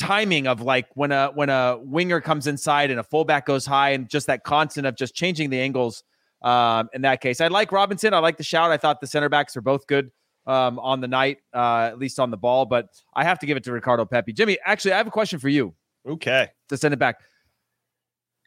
[0.00, 3.90] timing of like when a when a winger comes inside and a fullback goes high
[3.90, 6.02] and just that constant of just changing the angles
[6.42, 7.40] um, in that case.
[7.40, 8.14] I like Robinson.
[8.14, 8.70] I like the shout.
[8.70, 10.10] I thought the center backs are both good
[10.46, 13.56] um, on the night, uh, at least on the ball, but I have to give
[13.56, 14.32] it to Ricardo Pepi.
[14.32, 15.74] Jimmy, actually, I have a question for you.
[16.08, 16.48] Okay.
[16.70, 17.20] To send it back.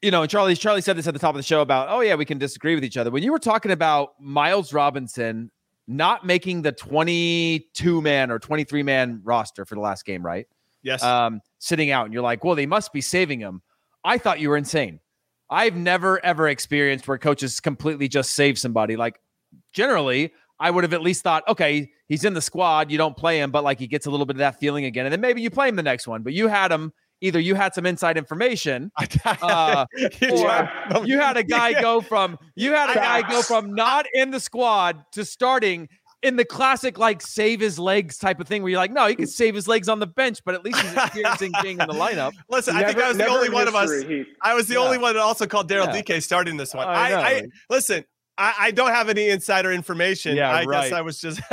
[0.01, 2.15] You know, Charlie, Charlie said this at the top of the show about, oh yeah,
[2.15, 3.11] we can disagree with each other.
[3.11, 5.51] When you were talking about Miles Robinson
[5.87, 10.47] not making the 22 man or 23 man roster for the last game, right?
[10.83, 11.03] Yes.
[11.03, 13.61] Um, sitting out, and you're like, well, they must be saving him.
[14.03, 14.99] I thought you were insane.
[15.49, 18.95] I've never ever experienced where coaches completely just save somebody.
[18.95, 19.19] Like
[19.71, 23.39] generally, I would have at least thought, okay, he's in the squad, you don't play
[23.39, 25.41] him, but like he gets a little bit of that feeling again, and then maybe
[25.41, 26.23] you play him the next one.
[26.23, 26.91] But you had him
[27.23, 28.91] either you had some inside information,
[29.25, 29.85] uh,
[30.21, 34.31] or you had a guy go from you had a guy go from not in
[34.31, 35.87] the squad to starting
[36.23, 39.15] in the classic like save his legs type of thing where you're like, no, he
[39.15, 41.93] can save his legs on the bench, but at least he's experiencing being in the
[41.93, 42.31] lineup.
[42.49, 43.91] Listen, never, I think I was the only one of us.
[44.41, 44.79] I was the yeah.
[44.79, 46.01] only one that also called Daryl yeah.
[46.01, 46.87] Dike starting this one.
[46.87, 48.05] I, I, I listen.
[48.37, 50.35] I, I, don't have any insider information.
[50.35, 50.89] Yeah, I right.
[50.89, 51.39] guess I was just.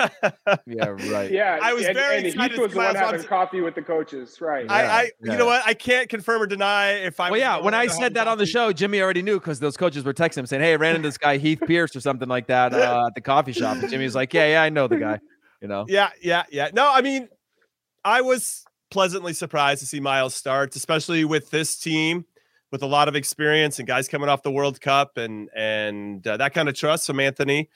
[0.67, 1.31] yeah, right.
[1.31, 2.55] Yeah, I was and, very and excited.
[2.55, 4.65] He was the one having coffee with the coaches, right?
[4.71, 5.33] I, yeah, I yeah.
[5.33, 5.63] you know what?
[5.67, 7.31] I can't confirm or deny if I.
[7.31, 7.59] Well, yeah.
[7.59, 8.31] When I said that coffee.
[8.31, 10.77] on the show, Jimmy already knew because those coaches were texting him saying, "Hey, I
[10.77, 13.77] ran into this guy Heath Pearce or something like that uh, at the coffee shop."
[13.77, 15.21] And Jimmy was like, "Yeah, yeah, I know the guy."
[15.61, 15.85] You know.
[15.87, 16.71] Yeah, yeah, yeah.
[16.73, 17.29] No, I mean,
[18.07, 22.25] I was pleasantly surprised to see Miles start, especially with this team
[22.71, 26.37] with a lot of experience and guys coming off the World Cup and and uh,
[26.37, 27.69] that kind of trust from Anthony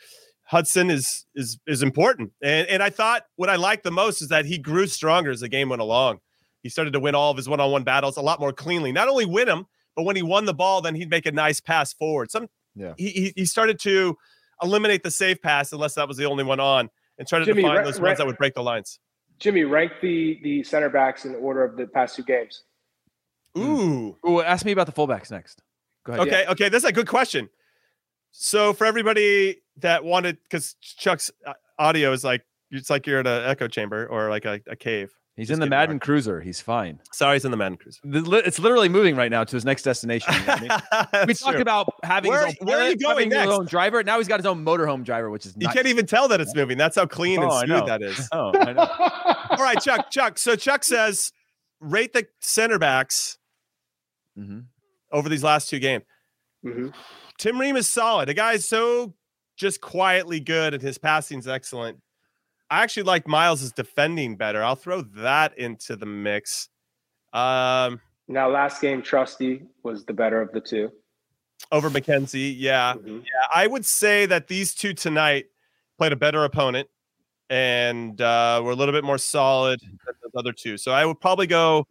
[0.45, 2.33] Hudson is is is important.
[2.43, 5.41] And and I thought what I liked the most is that he grew stronger as
[5.41, 6.19] the game went along.
[6.63, 8.91] He started to win all of his one-on-one battles a lot more cleanly.
[8.91, 11.61] Not only win them, but when he won the ball, then he'd make a nice
[11.61, 12.31] pass forward.
[12.31, 12.95] Some yeah.
[12.97, 14.17] he he started to
[14.63, 17.63] eliminate the safe pass unless that was the only one on and try to Jimmy,
[17.63, 18.99] define those ones that would break the lines.
[19.39, 22.63] Jimmy, rank the the center backs in order of the past two games.
[23.57, 24.17] Ooh.
[24.27, 25.63] Ooh, ask me about the fullbacks next.
[26.05, 26.27] Go ahead.
[26.27, 26.51] Okay, yeah.
[26.53, 27.49] okay, that's a good question.
[28.31, 33.27] So for everybody that wanted, because Chuck's uh, audio is like it's like you're in
[33.27, 35.15] an echo chamber or like a, a cave.
[35.37, 36.41] He's in the Madden Cruiser.
[36.41, 37.01] He's fine.
[37.13, 38.01] Sorry, he's in the Madden Cruiser.
[38.05, 40.33] It's literally moving right now to his next destination.
[40.33, 41.27] You know I mean?
[41.27, 41.61] we talked true.
[41.61, 43.51] about having where, his own, where are you going next?
[43.51, 44.05] His own driver.
[44.05, 46.55] Now he's got his own motorhome driver, which is you can't even tell that it's
[46.55, 46.79] moving.
[46.79, 48.29] That's how clean oh, and smooth that is.
[48.33, 48.89] Oh, I know.
[49.51, 50.11] All right, Chuck.
[50.11, 50.39] Chuck.
[50.39, 51.33] So Chuck says,
[51.81, 53.39] rate the center backs
[54.39, 54.61] mm-hmm.
[55.13, 56.05] over these last two games.
[56.65, 56.89] Mm-hmm.
[57.39, 58.29] Tim Ream is solid.
[58.29, 59.15] The guy's so
[59.57, 61.99] just quietly good, and his passing's excellent.
[62.71, 64.63] I actually like Miles's defending better.
[64.63, 66.69] I'll throw that into the mix.
[67.33, 70.91] Um, now, last game, Trusty was the better of the two
[71.73, 72.55] over McKenzie.
[72.57, 73.19] Yeah, mm-hmm.
[73.19, 73.47] yeah.
[73.55, 75.47] I would say that these two tonight
[75.99, 76.89] played a better opponent
[77.51, 80.77] and uh, were a little bit more solid than the other two.
[80.77, 81.87] So I would probably go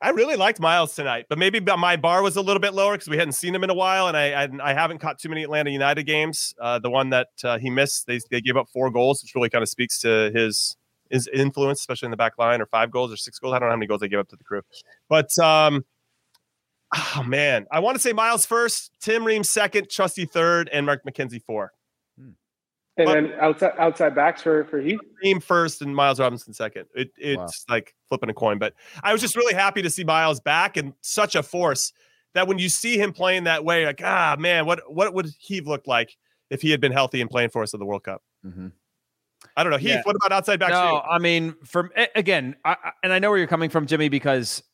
[0.00, 3.08] I really liked Miles tonight, but maybe my bar was a little bit lower because
[3.08, 5.42] we hadn't seen him in a while, and I I, I haven't caught too many
[5.44, 6.54] Atlanta United games.
[6.60, 9.48] Uh, the one that uh, he missed, they they gave up four goals, which really
[9.48, 10.76] kind of speaks to his
[11.10, 13.54] is influence, especially in the back line, or five goals or six goals.
[13.54, 14.62] I don't know how many goals they gave up to the crew,
[15.08, 15.84] but um,
[16.94, 21.02] oh man, I want to say Miles first, Tim Ream second, Trusty third, and Mark
[21.04, 21.72] McKenzie four.
[22.96, 25.00] And But- then outside outside backs for for Heath.
[25.22, 26.86] Ream first and Miles Robinson second.
[26.94, 30.38] It, it's like flipping a coin, but I was just really happy to see Miles
[30.40, 31.92] back and such a force
[32.34, 35.60] that when you see him playing that way, like ah man, what what would he
[35.60, 36.16] look like
[36.50, 38.22] if he had been healthy and playing for us at the World Cup?
[38.46, 38.70] Mhm.
[39.56, 39.76] I don't know.
[39.78, 40.02] Heath, Yeah.
[40.04, 40.70] what about outside back?
[40.70, 44.08] No, I mean, from again, I, I- and I know where you're coming from, Jimmy,
[44.08, 44.64] because it,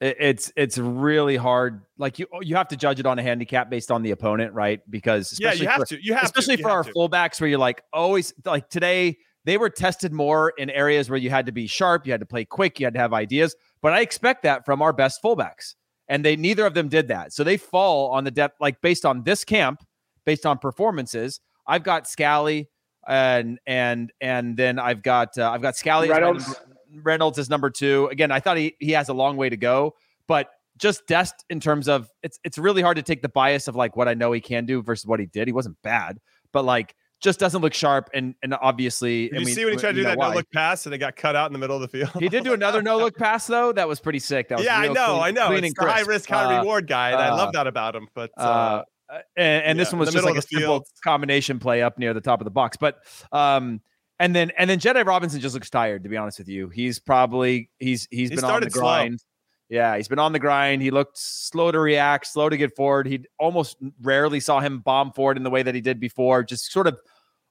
[0.00, 1.82] it's it's really hard.
[1.98, 4.80] Like you you have to judge it on a handicap based on the opponent, right?
[4.90, 6.04] Because yeah, you have for- to.
[6.04, 6.62] You have especially to.
[6.62, 11.08] for our fullbacks, where you're like always like today they were tested more in areas
[11.08, 13.14] where you had to be sharp, you had to play quick, you had to have
[13.14, 13.54] ideas.
[13.80, 15.76] But I expect that from our best fullbacks,
[16.08, 17.32] and they neither of them did that.
[17.32, 19.82] So they fall on the depth, like based on this camp,
[20.24, 21.40] based on performances.
[21.66, 22.68] I've got Scally
[23.08, 26.54] and and and then I've got uh, I've got Scally as my Reynolds.
[27.02, 28.08] Reynolds is number two.
[28.10, 29.94] Again, I thought he he has a long way to go,
[30.26, 33.76] but just Dest in terms of it's it's really hard to take the bias of
[33.76, 35.48] like what I know he can do versus what he did.
[35.48, 36.18] He wasn't bad,
[36.52, 39.80] but like just doesn't look sharp and and obviously Did I you see when he
[39.80, 41.76] tried to do that no look pass and it got cut out in the middle
[41.76, 42.10] of the field?
[42.18, 43.72] He did do another no look pass though.
[43.72, 44.48] That was pretty sick.
[44.48, 45.52] That was yeah, I know, clean- I know.
[45.52, 48.08] It's high risk, high Uh, reward guy, and I love uh, that about him.
[48.14, 50.86] But uh, uh, and, and this one was just like a simple field.
[51.02, 52.76] combination play up near the top of the box.
[52.76, 52.98] But
[53.32, 53.80] um,
[54.18, 56.02] and then and then Jedi Robinson just looks tired.
[56.04, 58.82] To be honest with you, he's probably he's he's He been on the started slow.
[58.82, 59.24] grind.
[59.68, 60.80] Yeah, he's been on the grind.
[60.80, 63.06] He looked slow to react, slow to get forward.
[63.06, 66.44] He almost rarely saw him bomb forward in the way that he did before.
[66.44, 67.00] Just sort of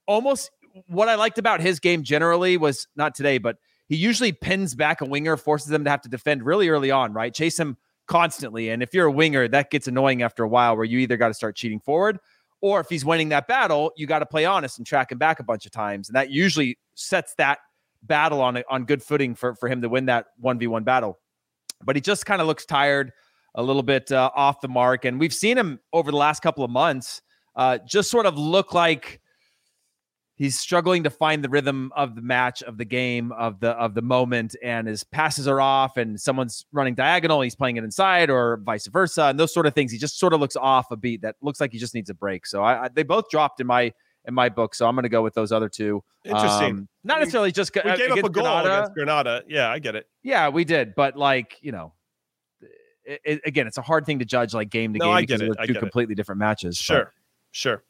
[0.08, 0.50] almost
[0.88, 5.02] what I liked about his game generally was not today, but he usually pins back
[5.02, 7.34] a winger, forces them to have to defend really early on, right?
[7.34, 8.70] Chase him constantly.
[8.70, 11.28] And if you're a winger, that gets annoying after a while where you either got
[11.30, 12.18] to start cheating forward
[12.66, 15.40] or if he's winning that battle, you got to play honest and track him back
[15.40, 16.10] a bunch of times.
[16.10, 17.60] And that usually sets that
[18.02, 21.20] battle on on good footing for for him to win that 1v1 battle.
[21.84, 23.12] But he just kind of looks tired,
[23.54, 26.64] a little bit uh, off the mark and we've seen him over the last couple
[26.64, 27.22] of months
[27.56, 29.22] uh, just sort of look like
[30.38, 33.94] he's struggling to find the rhythm of the match of the game of the of
[33.94, 38.30] the moment and his passes are off and someone's running diagonal he's playing it inside
[38.30, 40.98] or vice versa and those sort of things he just sort of looks off a
[40.98, 43.62] beat that looks like he just needs a break so I, I they both dropped
[43.62, 43.94] in my
[44.28, 46.72] in my book so i'm going to go with those other two Interesting.
[46.72, 48.74] Um, not necessarily just we uh, gave up a goal Grenada.
[48.80, 49.44] against Grenada.
[49.48, 50.08] Yeah, I get it.
[50.24, 51.94] yeah we did but like you know
[53.04, 55.42] it, it- again it's a hard thing to judge like game to No, game because
[55.42, 55.46] it.
[55.56, 55.80] they're two get it.
[55.80, 57.14] completely different matches but- Sure,
[57.52, 57.84] sure.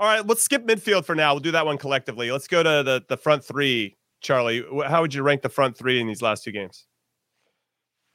[0.00, 1.34] All right, let's skip midfield for now.
[1.34, 2.32] We'll do that one collectively.
[2.32, 3.98] Let's go to the the front three.
[4.22, 6.86] Charlie, how would you rank the front three in these last two games?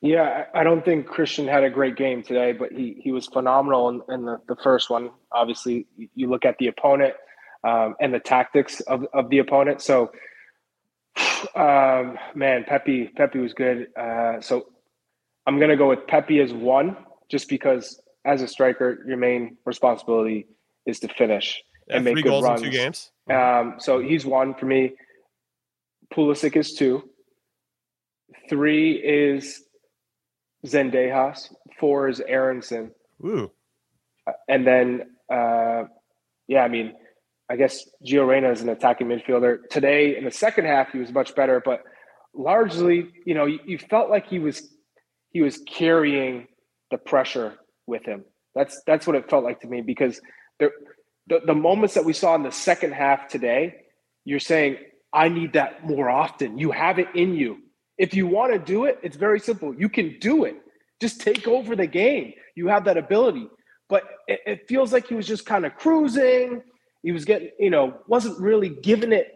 [0.02, 3.90] Yeah, I don't think Christian had a great game today, but he he was phenomenal
[3.90, 5.12] in, in the, the first one.
[5.32, 7.14] Obviously, you look at the opponent
[7.64, 9.80] um, and the tactics of, of the opponent.
[9.80, 10.12] So,
[11.56, 13.90] um, man, Pepi Pepi was good.
[13.96, 14.70] Uh, so,
[15.46, 16.98] I'm gonna go with Pepi as one,
[17.30, 20.48] just because as a striker, your main responsibility
[20.88, 22.62] is to finish Yeah, and make three good goals runs.
[22.62, 23.12] in two games.
[23.30, 24.94] Um, so he's one for me.
[26.14, 27.10] Pulisic is two.
[28.50, 29.64] Three is
[30.66, 31.54] Zendejas.
[31.80, 32.92] Four is Aaronson.
[33.24, 33.52] Ooh,
[34.48, 35.84] And then, uh,
[36.48, 36.94] yeah, I mean,
[37.50, 39.60] I guess Gio Reyna is an attacking midfielder.
[39.70, 41.84] Today, in the second half, he was much better, but
[42.34, 44.70] largely, you know, you, you felt like he was
[45.32, 46.48] he was carrying
[46.92, 47.56] the pressure
[47.88, 48.24] with him.
[48.56, 50.20] That's that's what it felt like to me because
[50.60, 50.72] there,
[51.28, 53.76] the the moments that we saw in the second half today,
[54.26, 54.78] you're saying,
[55.14, 56.58] I need that more often.
[56.58, 57.58] You have it in you.
[57.98, 59.74] If you want to do it, it's very simple.
[59.74, 60.58] You can do it.
[61.02, 62.34] Just take over the game.
[62.56, 63.48] You have that ability.
[63.90, 66.62] But it, it feels like he was just kind of cruising.
[67.04, 69.32] He was getting, you know, wasn't really giving it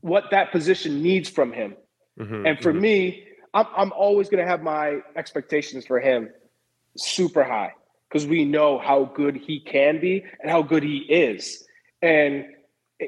[0.00, 1.76] what that position needs from him.
[2.18, 2.80] Mhm, And for mhm.
[2.80, 6.30] me, I'm, I'm always going to have my expectations for him
[6.96, 7.72] super high
[8.12, 11.64] because we know how good he can be and how good he is.
[12.02, 12.44] And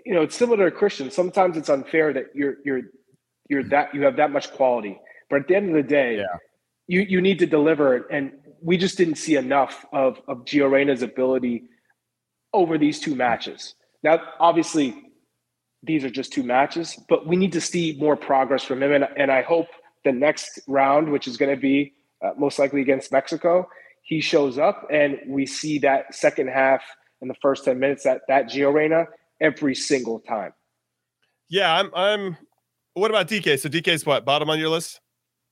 [0.05, 1.11] you know, it's similar to Christian.
[1.11, 2.83] Sometimes it's unfair that you're you're
[3.49, 6.25] you're that you have that much quality, but at the end of the day, Yeah.
[6.87, 8.07] you you need to deliver.
[8.09, 11.65] And we just didn't see enough of of Gio Reyna's ability
[12.53, 13.75] over these two matches.
[14.03, 14.95] Now, obviously,
[15.83, 18.93] these are just two matches, but we need to see more progress from him.
[18.93, 19.67] And, and I hope
[20.05, 23.69] the next round, which is going to be uh, most likely against Mexico,
[24.05, 26.83] he shows up and we see that second half
[27.21, 29.07] in the first 10 minutes, that, that Gio Reyna
[29.41, 30.53] every single time.
[31.51, 31.91] yeah, I'm.
[31.95, 32.37] I'm.
[32.95, 33.59] What about Dike?
[33.59, 35.01] So Dike's what bottom on your list?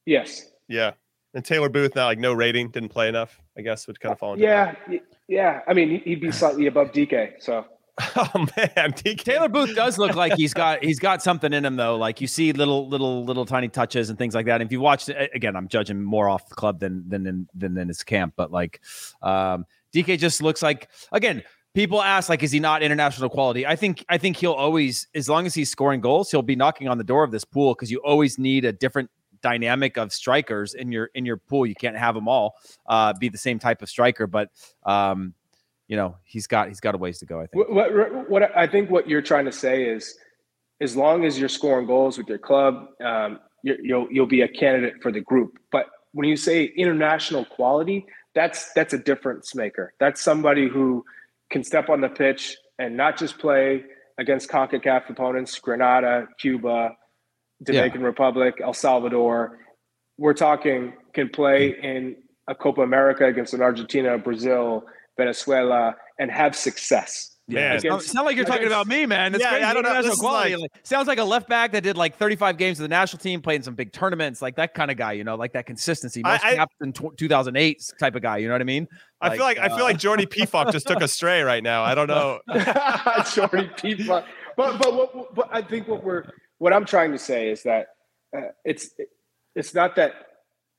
[0.07, 0.47] Yes.
[0.69, 0.93] Yeah,
[1.35, 3.41] and Taylor Booth now like no rating, didn't play enough.
[3.59, 4.45] I guess would kind of fall into.
[4.45, 4.75] Yeah.
[4.89, 5.61] y- Yeah.
[5.67, 7.37] I mean, he'd be slightly above Dike.
[7.41, 7.65] So,
[8.17, 9.23] Oh man, Dike.
[9.25, 11.97] Taylor Booth does look like he's got he's got something in him though.
[11.97, 14.61] Like you see little little little tiny touches and things like that.
[14.61, 17.49] And if you watched it again, I'm judging more off the club than than in
[17.55, 18.35] than in his camp.
[18.37, 18.81] But like
[19.21, 21.43] um, Dike just looks like again.
[21.75, 23.67] People ask like, is he not international quality?
[23.67, 26.87] I think I think he'll always, as long as he's scoring goals, he'll be knocking
[26.87, 29.09] on the door of this pool because you always need a different
[29.43, 31.67] dynamic of strikers in your in your pool.
[31.67, 34.51] You can't have them all uh, be the same type of striker, but
[34.85, 35.33] um,
[35.93, 37.37] you know he's got he's got a ways to go.
[37.39, 37.69] I think.
[37.69, 40.17] What, what, what I think what you're trying to say is,
[40.81, 44.49] as long as you're scoring goals with your club, um, you you'll you'll be a
[44.49, 45.59] candidate for the group.
[45.71, 49.93] But when you say international quality, that's that's a difference maker.
[50.01, 51.05] That's somebody who
[51.51, 53.85] can step on the pitch and not just play
[54.17, 56.93] against CONCACAF opponents, Grenada, Cuba,
[57.63, 58.07] Dominican yeah.
[58.07, 59.59] Republic, El Salvador.
[60.17, 62.17] We're talking can play in
[62.49, 64.87] a Copa America against an Argentina, Brazil,
[65.17, 67.33] Venezuela, and have success.
[67.49, 69.35] Yeah, it's not, not like you're talking about me, man.
[69.35, 69.65] It's yeah, crazy.
[69.65, 70.15] I don't know.
[70.17, 70.57] Quality.
[70.57, 73.43] Like, sounds like a left back that did like 35 games with the national team,
[73.43, 75.13] played in some big tournaments, like that kind of guy.
[75.13, 76.23] You know, like that consistency.
[76.23, 78.39] Most I, captain t- 2008 type of guy.
[78.39, 78.87] You know what I mean?
[79.21, 81.63] Like, I feel like uh, I feel like Jordy Pefok just took a stray right
[81.63, 81.83] now.
[81.83, 82.39] I don't know.
[83.35, 84.25] Jordy Pefok,
[84.57, 86.25] but but what, but I think what we're
[86.59, 87.89] what I'm trying to say is that
[88.37, 88.91] uh, it's
[89.57, 90.13] it's not that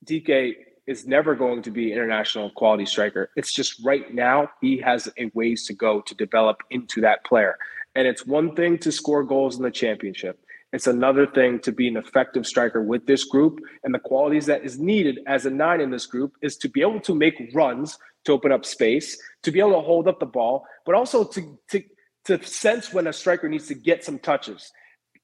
[0.04, 3.30] Dike is never going to be international quality striker.
[3.36, 7.56] It's just right now he has a ways to go to develop into that player.
[7.94, 10.38] And it's one thing to score goals in the championship.
[10.72, 13.60] It's another thing to be an effective striker with this group.
[13.84, 16.80] And the qualities that is needed as a nine in this group is to be
[16.80, 20.26] able to make runs to open up space, to be able to hold up the
[20.26, 21.82] ball, but also to to
[22.24, 24.72] to sense when a striker needs to get some touches,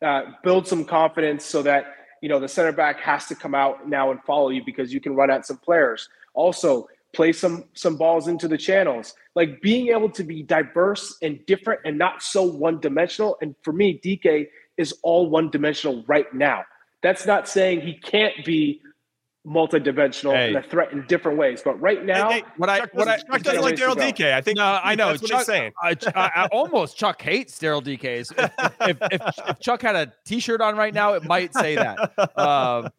[0.03, 1.87] uh, build some confidence so that
[2.21, 5.01] you know the center back has to come out now and follow you because you
[5.01, 6.09] can run at some players.
[6.35, 9.14] Also play some some balls into the channels.
[9.35, 13.73] Like being able to be diverse and different and not so one dimensional and for
[13.73, 16.64] me Dike is all one dimensional right now.
[17.03, 18.83] That's not saying he can't be
[19.51, 20.48] multidimensional hey.
[20.48, 21.61] and a threat in different ways.
[21.62, 24.20] But right now, hey, hey, what I what I Chuck doesn't like Daryl Dike.
[24.20, 25.72] I think no, I know that's Chuck, what he's saying.
[25.82, 28.05] I, I, I almost Chuck hates Daryl Dike.
[28.05, 28.30] If,
[28.80, 31.98] if, if, if, Chuck had a T-shirt on right now, it might say that.
[32.38, 32.90] Um,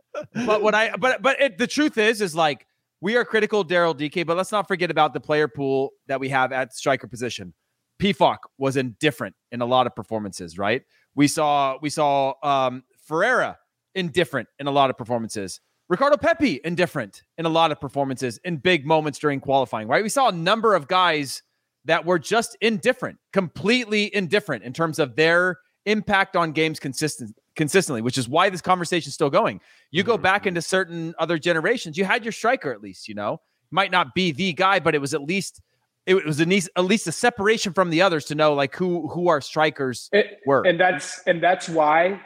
[0.45, 2.67] but what I but but it, the truth is is like
[2.99, 6.29] we are critical Daryl Dike, but let's not forget about the player pool that we
[6.29, 7.53] have at striker position.
[7.99, 10.83] Pefok was indifferent in a lot of performances, right?
[11.15, 13.57] We saw we saw um, Ferreira
[13.95, 15.59] indifferent in a lot of performances.
[15.91, 20.01] Ricardo Pepi indifferent in a lot of performances in big moments during qualifying, right?
[20.01, 21.43] We saw a number of guys
[21.83, 28.01] that were just indifferent, completely indifferent in terms of their impact on games consistent consistently,
[28.01, 29.59] which is why this conversation is still going.
[29.91, 30.49] You go back mm-hmm.
[30.49, 34.31] into certain other generations, you had your striker at least, you know, might not be
[34.31, 35.59] the guy, but it was at least
[36.05, 39.09] it was at least at least a separation from the others to know like who
[39.09, 40.65] who our strikers it, were.
[40.65, 42.21] And that's and that's why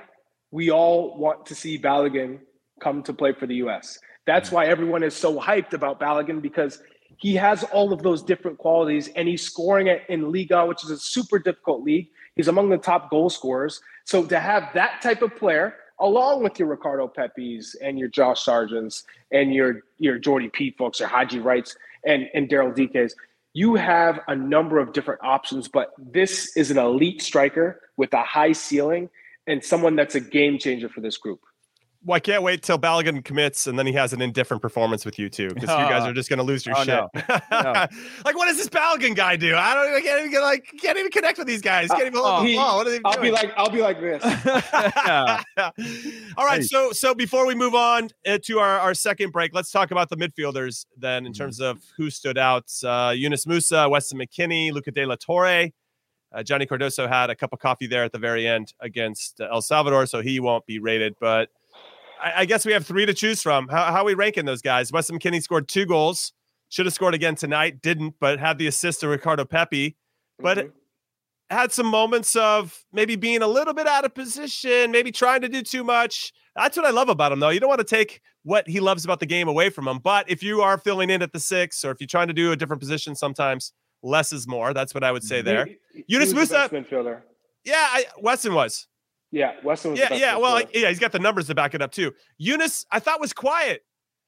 [0.51, 2.41] we all want to see Balogun
[2.79, 3.99] come to play for the US.
[4.25, 6.81] That's why everyone is so hyped about Balogun because
[7.17, 10.89] he has all of those different qualities and he's scoring it in Liga, which is
[10.89, 12.07] a super difficult league.
[12.35, 13.81] He's among the top goal scorers.
[14.03, 18.43] So to have that type of player, along with your Ricardo Pepis and your Josh
[18.43, 23.15] Sargents and your your Jordy folks or Haji Wrights and, and Daryl Dikes,
[23.53, 28.23] you have a number of different options, but this is an elite striker with a
[28.23, 29.09] high ceiling
[29.47, 31.39] and someone that's a game changer for this group
[32.05, 35.17] well, I can't wait till Balogun commits and then he has an indifferent performance with
[35.17, 36.87] you too, because uh, you guys are just going to lose your oh, shit.
[36.87, 37.09] No.
[37.51, 37.71] No.
[38.25, 39.55] like, what does this Balogun guy do?
[39.55, 39.95] I don't.
[39.95, 40.71] I can't even like.
[40.79, 41.89] Can't even connect with these guys.
[41.89, 42.77] Can't even hold uh, the ball.
[42.77, 43.23] What are they I'll doing?
[43.23, 43.53] be like.
[43.57, 44.23] I'll be like this.
[46.37, 46.61] All right.
[46.61, 46.61] Hey.
[46.61, 50.09] So so before we move on uh, to our, our second break, let's talk about
[50.09, 51.41] the midfielders then in mm-hmm.
[51.41, 52.71] terms of who stood out.
[52.83, 55.69] Uh, Yunus Musah, Weston McKennie, Luca De La Torre.
[56.31, 59.47] Uh, Johnny Cardoso had a cup of coffee there at the very end against uh,
[59.51, 61.15] El Salvador, so he won't be rated.
[61.19, 61.49] But
[62.21, 63.67] I, I, guess we have three to choose from.
[63.67, 64.91] How, how are we ranking those guys?
[64.91, 66.33] Weston McKennie scored two goals.
[66.69, 67.81] Should have scored again tonight.
[67.81, 69.95] Didn't, but had the assist to Ricardo Pepi.
[70.39, 70.69] But mm-hmm.
[71.49, 75.49] had some moments of maybe being a little bit out of position, maybe trying to
[75.49, 76.33] do too much.
[76.55, 77.49] That's what I love about him, though.
[77.49, 79.99] You don't want to take what he loves about the game away from him.
[79.99, 82.51] But if you are filling in at the six, or if you're trying to do
[82.51, 84.73] a different position, sometimes less is more.
[84.73, 85.65] That's what I would say there.
[85.93, 87.21] He, Yunus Musah, midfielder.
[87.63, 88.87] Yeah, I, Weston was.
[89.35, 90.37] Yeah, Weston was yeah, yeah.
[90.37, 92.13] Well, like, yeah, he's got the numbers to back it up too.
[92.37, 93.81] Yunus, I thought was quiet.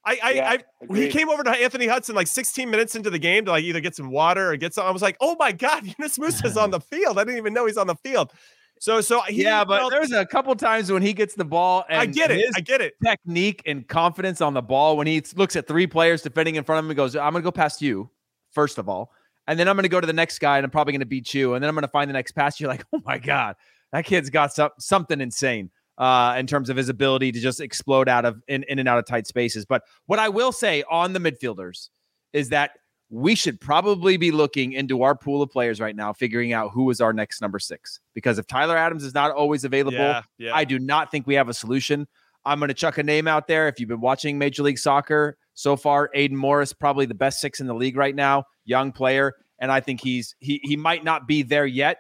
[0.06, 0.58] I, I, yeah,
[0.90, 3.64] I he came over to Anthony Hudson like 16 minutes into the game to like
[3.64, 4.86] either get some water or get some.
[4.86, 7.18] I was like, oh my god, Yunus Musah's on the field.
[7.18, 8.34] I didn't even know he's on the field.
[8.82, 11.86] So, so he, yeah, but felt, there's a couple times when he gets the ball.
[11.90, 12.46] And I get it.
[12.58, 12.96] I get it.
[13.02, 16.80] Technique and confidence on the ball when he looks at three players defending in front
[16.80, 18.10] of him and goes, "I'm gonna go past you."
[18.52, 19.12] First of all,
[19.48, 21.08] and then I'm going to go to the next guy, and I'm probably going to
[21.08, 22.60] beat you, and then I'm going to find the next pass.
[22.60, 23.56] You're like, oh my god,
[23.92, 28.08] that kid's got some, something insane uh, in terms of his ability to just explode
[28.10, 29.66] out of in, in and out of tight spaces.
[29.66, 31.90] But what I will say on the midfielders
[32.34, 32.72] is that
[33.10, 36.90] we should probably be looking into our pool of players right now, figuring out who
[36.90, 38.02] is our next number six.
[38.14, 40.56] Because if Tyler Adams is not always available, Yeah, yeah.
[40.56, 42.06] I do not think we have a solution.
[42.46, 43.68] I'm going to chuck a name out there.
[43.68, 47.60] If you've been watching Major League Soccer so far, Aidan Morris, probably the best six
[47.60, 51.28] in the league right now, young player, and I think he's he he might not
[51.28, 52.00] be there yet,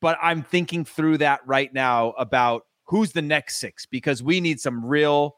[0.00, 4.60] but I'm thinking through that right now about who's the next six because we need
[4.60, 5.36] some real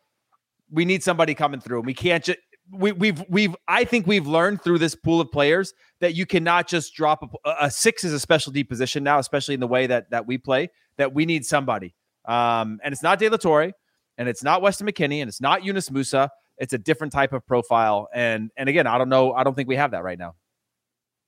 [0.70, 1.78] we need somebody coming through.
[1.78, 2.38] And we can't just
[2.72, 6.68] we, we've we've I think we've learned through this pool of players that you cannot
[6.68, 10.10] just drop a, a six is a specialty position now, especially in the way that
[10.10, 10.70] that we play.
[10.96, 11.94] That we need somebody,
[12.26, 13.72] um, and it's not De La Torre,
[14.18, 16.28] and it's not Weston McKennie, and it's not Yunus Musah.
[16.58, 19.32] It's a different type of profile, and and again, I don't know.
[19.32, 20.34] I don't think we have that right now.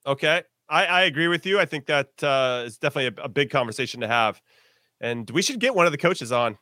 [0.07, 0.43] Okay.
[0.73, 1.61] I, I agree with you.
[1.61, 4.41] I think that uh, is definitely a, a big conversation to have.
[5.01, 6.57] And we should get one of the coaches on.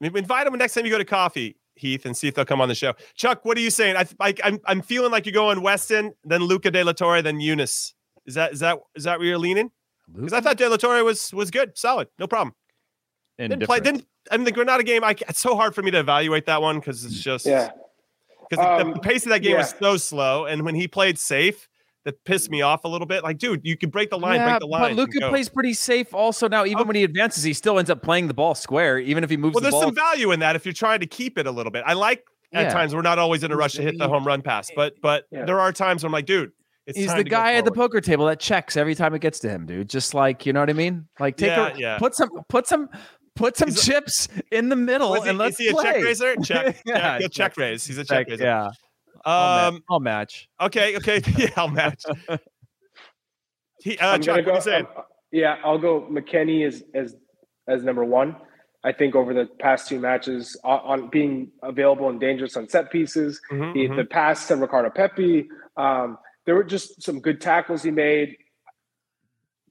[0.00, 2.60] Maybe invite them next time you go to coffee, Heath, and see if they'll come
[2.60, 2.94] on the show.
[3.16, 3.96] Chuck, what are you saying?
[3.96, 7.40] I, I I'm I'm feeling like you're going Weston, then Luca De La Torre, then
[7.40, 7.94] Yunus.
[8.26, 9.70] Is that is that is that where you're leaning?
[10.14, 12.54] Because I thought De La Torre was was good, solid, no problem.
[13.38, 15.02] And Didn't play, didn't I mean the Grenada game?
[15.02, 17.70] I it's so hard for me to evaluate that one because it's just Yeah.
[18.48, 21.18] because the, Um, the pace of that game was so slow, and when he played
[21.18, 21.68] safe,
[22.06, 23.22] that pissed me off a little bit.
[23.22, 24.80] Like, dude, you can break the line, yeah, break the line.
[24.80, 26.14] but and Luca plays pretty safe.
[26.14, 26.84] Also, now even Oh.
[26.84, 29.54] when he advances, he still ends up playing the ball square, even if he moves
[29.54, 29.82] Well, the there's ball.
[29.82, 31.82] some value in that if you're trying to keep it a little bit.
[31.86, 34.40] I like at times we're not always in a rush to hit the home run
[34.40, 35.44] pass, but but Yeah.
[35.44, 36.52] there are times where I'm like, dude,
[36.86, 39.48] it's He's the guy at the poker table that checks every time it gets to
[39.50, 39.88] him, dude.
[39.90, 41.06] Just like you know what I mean.
[41.20, 41.98] Like take Yeah, a, yeah.
[41.98, 42.88] put some put some
[43.34, 45.96] put some He's chips in the middle Was he, and let's is he a check
[46.04, 46.36] raiser?
[46.36, 47.84] Check, Yeah, yeah, he'll check check- raise.
[47.84, 48.44] He's a check, Check, raiser.
[48.44, 48.70] yeah,
[49.26, 49.74] I'll, Um.
[49.74, 49.82] match.
[49.90, 50.48] I'll match.
[50.60, 50.96] Okay.
[50.96, 51.20] Okay.
[51.36, 51.50] Yeah.
[51.56, 52.04] I'll match.
[53.82, 54.60] He, uh, I'm Chuck, gonna what go.
[54.60, 54.86] saying?
[54.96, 57.14] um, yeah, I'll go McKennie as as
[57.68, 58.34] as number one.
[58.82, 62.90] I think over the past two matches, on, on being available and dangerous on set
[62.90, 63.96] pieces, Mhm, the, mhm.
[63.96, 68.36] the pass to Ricardo Pepi, um, there were just some good tackles he made.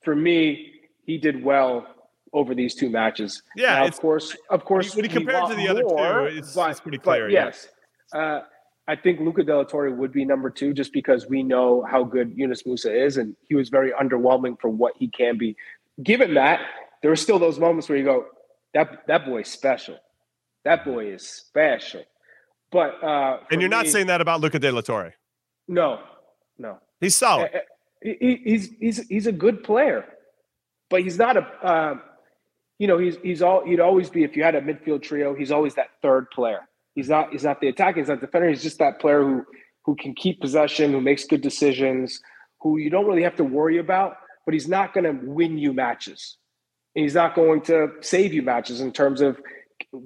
[0.03, 0.73] For me,
[1.05, 1.87] he did well
[2.31, 3.41] over these two matches.
[3.55, 4.95] Yeah, Now, of course, of course.
[4.95, 7.03] when you we compare it to want the other two, it's- but- it's pretty but
[7.03, 7.45] clear, yeah.
[7.45, 7.67] Yes,
[8.13, 8.41] uh,
[8.87, 12.03] I think Luca De La Torre would be number two just because we know how
[12.03, 15.55] good Yunus Musah is, and he was very underwhelming for what he can be.
[16.03, 16.61] Given that,
[17.01, 18.25] there are still those moments where you go,
[18.73, 19.97] "That that boy's special.
[20.65, 22.03] That boy is special."
[22.71, 25.13] But uh, And you're not me- saying that about Luca De La Torre.
[25.67, 25.99] no,
[26.57, 26.79] no.
[27.01, 27.49] He's solid.
[28.01, 30.05] He- he's he's he's a good player,
[30.89, 31.41] but he's not a.
[31.63, 31.95] Uh,
[32.77, 35.33] you know, he's he's all he'd always be if you had a midfield trio.
[35.33, 36.59] He's always that third player.
[36.95, 37.99] He's not he's not the attacker.
[37.99, 38.49] He's not the defender.
[38.49, 39.45] He's just that player who
[39.83, 42.19] who can keep possession, who makes good decisions,
[42.61, 44.17] who you don't really have to worry about.
[44.45, 46.37] But he's not going to win you matches.
[46.95, 49.39] And he's not going to save you matches in terms of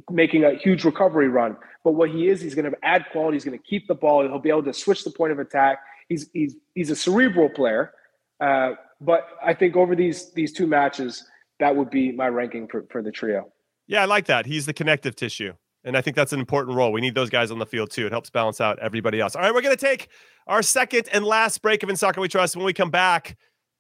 [0.10, 1.56] making a huge recovery run.
[1.84, 3.36] But what he is, he's going to add quality.
[3.36, 4.24] He's going to keep the ball.
[4.24, 5.80] He'll be able to switch the point of attack.
[6.08, 7.94] He's he's he's a cerebral player.
[8.40, 11.24] Uh, but I think over these these two matches,
[11.60, 13.52] that would be my ranking for, for the trio.
[13.88, 14.46] Yeah, I like that.
[14.46, 15.54] He's the connective tissue.
[15.90, 16.92] And I think that's an important role.
[16.92, 18.06] We need those guys on the field too.
[18.06, 19.36] It helps balance out everybody else.
[19.36, 20.08] All right, we're going to take
[20.46, 22.56] our second and last break of In Soccer We Trust.
[22.56, 23.36] When we come back,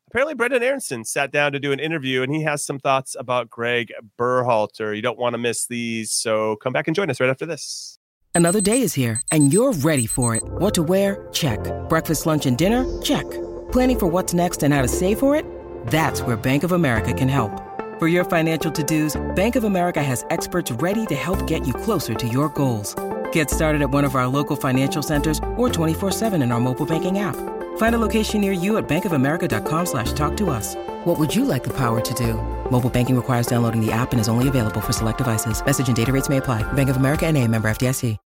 [0.09, 3.47] apparently Brenden Aaronson sat down to do an interview and he has some thoughts about
[3.47, 4.95] Gregg Berhalter.
[4.95, 6.11] You don't want to miss these.
[6.11, 7.99] So come back and join us right after this.
[8.33, 10.41] Another day is here, and you're ready for it.
[10.43, 11.27] What to wear?
[11.31, 11.59] Check.
[11.89, 12.85] Breakfast, lunch, and dinner?
[13.03, 13.29] Check.
[13.71, 15.45] Planning for what's next and how to save for it?
[15.87, 17.68] That's where Bank of America can help.
[17.99, 22.13] For your financial to-dos, Bank of America has experts ready to help get you closer
[22.13, 22.95] to your goals.
[23.33, 27.19] Get started at one of our local financial centers or 24-7 in our mobile banking
[27.19, 27.35] app.
[27.75, 30.75] Find a location near you at bankofamerica.com slash talk to us.
[31.03, 32.35] What would you like the power to do?
[32.71, 35.61] Mobile banking requires downloading the app and is only available for select devices.
[35.65, 36.63] Message and data rates may apply.
[36.71, 38.17] Bank of America and a member FDIC.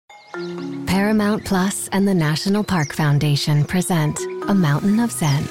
[0.86, 5.48] Paramount Plus and the National Park Foundation present A Mountain of Zen.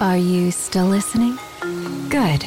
[0.00, 1.36] Are you still listening?
[2.08, 2.46] Good.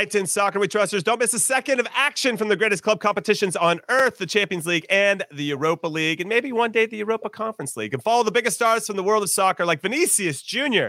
[0.00, 3.54] In soccer we trusters, don't miss a second of action from the greatest club competitions
[3.54, 7.28] on earth, the Champions League and the Europa League, and maybe one day the Europa
[7.28, 7.92] Conference League.
[7.92, 10.86] And follow the biggest stars from the world of soccer like Vinicius Jr.,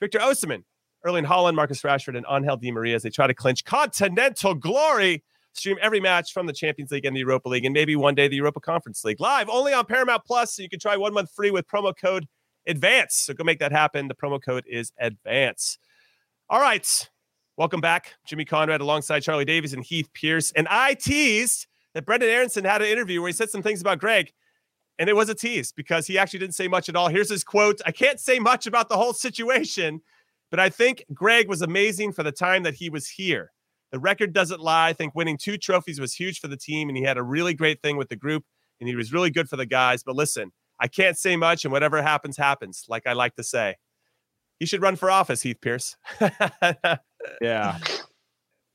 [0.00, 0.64] Victor Osimhen,
[1.04, 5.22] Erling Haaland, Marcus Rashford, and Angel Di Maria as they try to clinch continental glory.
[5.52, 8.28] Stream every match from the Champions League and the Europa League, and maybe one day
[8.28, 10.56] the Europa Conference League live only on Paramount Plus.
[10.56, 12.26] So you can try one month free with promo code
[12.66, 13.12] ADVANCE.
[13.12, 14.08] So go make that happen.
[14.08, 15.76] The promo code is ADVANCE.
[16.48, 17.10] All right.
[17.56, 18.14] Welcome back.
[18.26, 20.50] Jimmy Conrad alongside Charlie Davies and Heath Pearce.
[20.56, 24.00] And I teased that Brenden Aaronson had an interview where he said some things about
[24.00, 24.32] Gregg.
[24.98, 27.06] And it was a tease because he actually didn't say much at all.
[27.06, 30.00] Here's his quote I can't say much about the whole situation,
[30.50, 33.52] but I think Gregg was amazing for the time that he was here.
[33.92, 34.88] The record doesn't lie.
[34.88, 37.54] I think winning two trophies was huge for the team, and he had a really
[37.54, 38.44] great thing with the group,
[38.80, 40.02] and he was really good for the guys.
[40.02, 40.50] But listen,
[40.80, 43.76] I can't say much, and whatever happens, happens, like I like to say.
[44.58, 45.96] He should run for office, Heath Pearce.
[47.40, 47.78] yeah.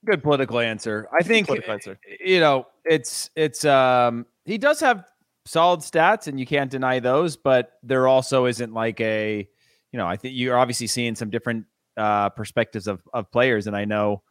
[0.06, 1.08] Good political answer.
[1.18, 2.00] I think political answer.
[2.24, 5.06] you know, it's it's um he does have
[5.46, 9.48] solid stats and you can't deny those, but there also isn't like a
[9.92, 11.66] you know, I think you're obviously seeing some different
[11.98, 14.24] uh perspectives of of players and I know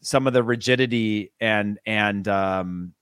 [0.00, 2.94] some of the rigidity and and um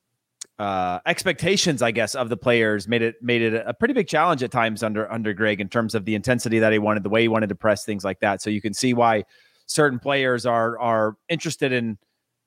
[0.58, 4.42] uh expectations i guess of the players made it made it a pretty big challenge
[4.42, 7.22] at times under under greg in terms of the intensity that he wanted the way
[7.22, 8.40] he wanted to press things like that.
[8.40, 9.24] So you can see why
[9.66, 11.98] certain players are are interested in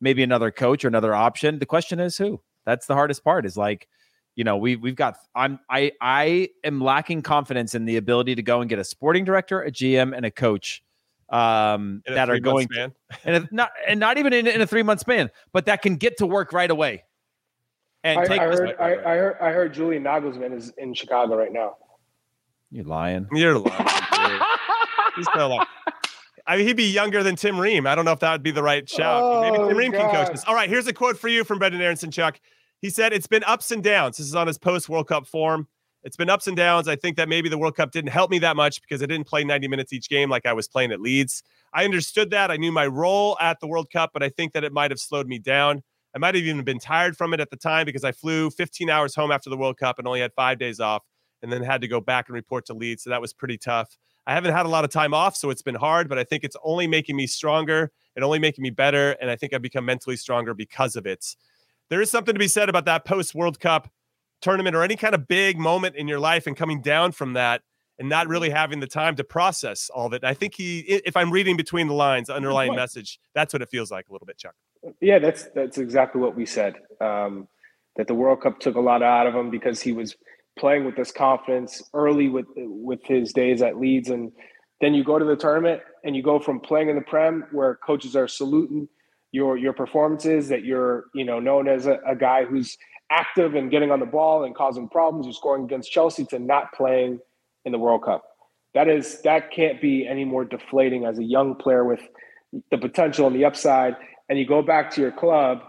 [0.02, 1.60] maybe another coach or another option.
[1.60, 2.42] The question is who?
[2.66, 3.88] That's the hardest part is like
[4.36, 8.42] you know we we've got i'm i i am lacking confidence in the ability to
[8.42, 10.82] go and get a sporting director a gm and a coach
[11.30, 12.94] um In a that are going span.
[13.26, 16.18] and not and not even in, in a three month span but that can get
[16.18, 17.04] to work right away
[18.04, 21.36] and I, take I heard, I, I heard, I heard Julian Nagelsmann is in Chicago
[21.36, 21.76] right now.
[22.72, 23.78] you lying You're lying.
[23.88, 24.42] dude.
[25.16, 25.66] He's so lying.
[26.48, 27.86] I mean, he'd be younger than Tim Ream.
[27.86, 29.42] I don't know if that would be the right shout.
[29.44, 30.44] Maybe Oh, Tim Ream can coach this.
[30.46, 32.40] All right, here's a quote for you from Brenden Aaronson, Chuck.
[32.80, 34.18] He said, It's been ups and downs.
[34.18, 35.68] This is on his post World Cup form.
[36.02, 36.88] It's been ups and downs.
[36.88, 39.28] I think that maybe the World Cup didn't help me that much because I didn't
[39.28, 41.44] play 90 minutes each game like I was playing at Leeds.
[41.74, 42.50] I understood that.
[42.50, 45.00] I knew my role at the World Cup, but I think that it might have
[45.00, 45.84] slowed me down.
[46.16, 48.90] I might have even been tired from it at the time because I flew 15
[48.90, 51.04] hours home after the World Cup and only had five days off
[51.42, 53.04] and then had to go back and report to Leeds.
[53.04, 53.98] So that was pretty tough.
[54.28, 56.44] I haven't had a lot of time off, so it's been hard, but I think
[56.44, 59.12] it's only making me stronger and only making me better.
[59.22, 61.36] And I think I've become mentally stronger because of it.
[61.90, 63.90] There is something to be said about that post World Cup
[64.42, 67.62] tournament or any kind of big moment in your life and coming down from that
[67.98, 68.58] and not really mm-hmm.
[68.58, 70.24] having the time to process all of it.
[70.24, 73.92] I think he, if I'm reading between the lines, underlying message, that's what it feels
[73.92, 74.56] like a little bit, Chuck.
[75.02, 76.76] Yeah, that's that's exactly what we said.
[77.02, 77.48] Um,
[77.98, 80.16] that the World Cup took a lot out of him because he was
[80.58, 84.32] playing with this confidence early with with his days at Leeds, and
[84.82, 87.76] then you go to the tournament and you go from playing in the Prem where
[87.76, 88.88] coaches are saluting
[89.32, 92.78] your your performances, that you're you know known as a, a guy who's
[93.12, 96.72] active and getting on the ball and causing problems, you're scoring against Chelsea, to not
[96.74, 97.20] playing
[97.66, 98.24] in the World Cup.
[98.76, 102.02] That is that can't be any more deflating as a young player with
[102.72, 103.96] the potential and the upside
[104.30, 105.64] and you go back to your club,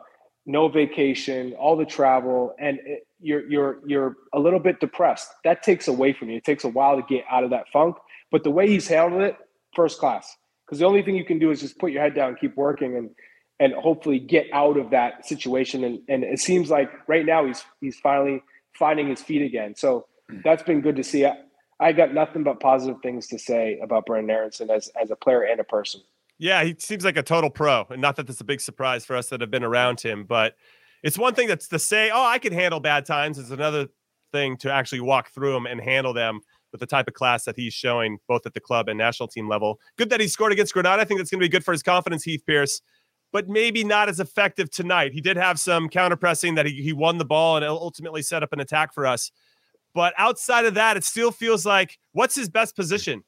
[0.46, 5.28] no vacation, all the travel, and it, you're you're you're a little bit depressed.
[5.44, 6.36] That takes away from you.
[6.36, 7.96] It takes a while to get out of that funk.
[8.30, 9.36] But the way he's handled it,
[9.74, 10.36] first class.
[10.66, 12.96] Because the only thing you can do is just put your head down, keep working,
[12.96, 13.11] and
[13.58, 15.84] and hopefully get out of that situation.
[15.84, 18.42] And and it seems like right now he's he's finally
[18.78, 19.74] finding his feet again.
[19.76, 20.38] So hmm.
[20.44, 21.26] that's been good to see.
[21.26, 21.36] I,
[21.78, 25.42] I got nothing but positive things to say about Brenden Aaronson as as a player
[25.42, 26.02] and a person.
[26.41, 27.86] Yeah, he seems like a total pro.
[27.91, 30.57] And not that that's a big surprise for us that have been around him, but
[31.03, 33.38] it's one thing that's to say, oh, I can handle bad times.
[33.38, 33.88] It's another
[34.32, 36.41] thing to actually walk through them and handle them
[36.72, 39.51] with the type of class that he's showing both at the club and national team
[39.51, 39.78] level.
[39.99, 41.03] Good that he scored against Grenada.
[41.03, 42.80] I think that's going to be good for his confidence, Heath Pearce,
[43.32, 45.12] but maybe not as effective tonight.
[45.12, 48.43] He did have some counter pressing that he, he won the ball and ultimately set
[48.43, 49.30] up an attack for us.
[49.95, 53.24] But outside of that, it still feels like what's his best position?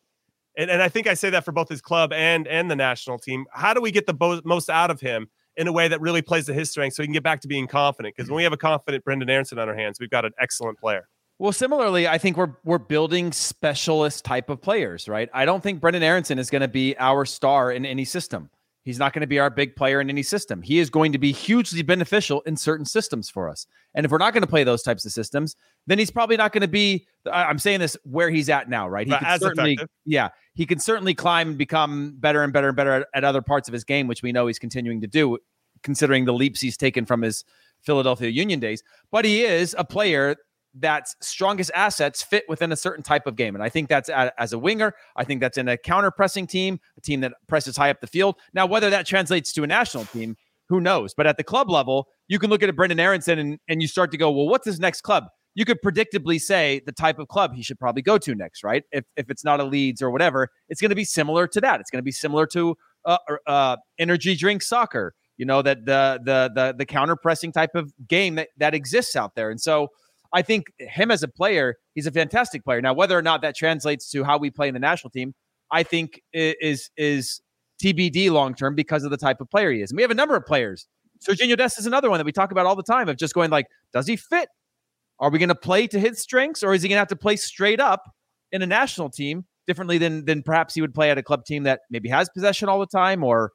[0.56, 3.18] And, and I think I say that for both his club and and the national
[3.18, 3.46] team.
[3.52, 6.22] How do we get the bo- most out of him in a way that really
[6.22, 8.14] plays to his strength so he can get back to being confident?
[8.16, 8.36] Because when mm-hmm.
[8.38, 11.08] we have a confident Brenden Aaronson on our hands, we've got an excellent player.
[11.38, 15.28] Well, similarly, I think we're we're building specialist type of players, right?
[15.32, 18.50] I don't think Brenden Aaronson is going to be our star in any system.
[18.84, 20.60] He's not going to be our big player in any system.
[20.60, 23.66] He is going to be hugely beneficial in certain systems for us.
[23.94, 25.54] And if we're not going to play those types of systems,
[25.86, 27.06] then he's probably not going to be.
[27.32, 29.06] I'm saying this where he's at now, right?
[29.06, 29.88] He But can certainly, effective.
[30.04, 33.42] yeah, he can certainly climb and become better and better and better at, at other
[33.42, 35.38] parts of his game, which we know he's continuing to do,
[35.82, 37.44] considering the leaps he's taken from his
[37.80, 38.82] Philadelphia Union days.
[39.10, 40.36] But he is a player
[40.74, 43.54] that's strongest assets fit within a certain type of game.
[43.54, 44.94] And I think that's a, as a winger.
[45.16, 48.06] I think that's in a counter pressing team, a team that presses high up the
[48.06, 48.36] field.
[48.54, 50.36] Now, whether that translates to a national team,
[50.68, 51.12] who knows?
[51.14, 53.88] But at the club level, you can look at a Brenden Aaronson and, and you
[53.88, 55.24] start to go, well, what's his next club?
[55.54, 58.84] You could predictably say the type of club he should probably go to next, right?
[58.90, 61.80] If, if it's not a Leeds or whatever, it's going to be similar to that.
[61.80, 65.14] It's going to be similar to uh, uh, energy drink soccer.
[65.36, 69.16] You know that the the the the counter pressing type of game that that exists
[69.16, 69.88] out there, and so
[70.32, 72.80] I think him as a player, he's a fantastic player.
[72.80, 75.34] Now, whether or not that translates to how we play in the national team,
[75.70, 77.40] I think is is
[77.82, 79.90] TBD long term because of the type of player he is.
[79.90, 80.86] And we have a number of players.
[81.26, 83.50] Sergiño Dest is another one that we talk about all the time of just going
[83.50, 84.48] like, does he fit?
[85.22, 87.16] Are we going to play to his strengths, or is he going to have to
[87.16, 88.10] play straight up
[88.50, 91.62] in a national team differently than than perhaps he would play at a club team
[91.62, 93.52] that maybe has possession all the time, or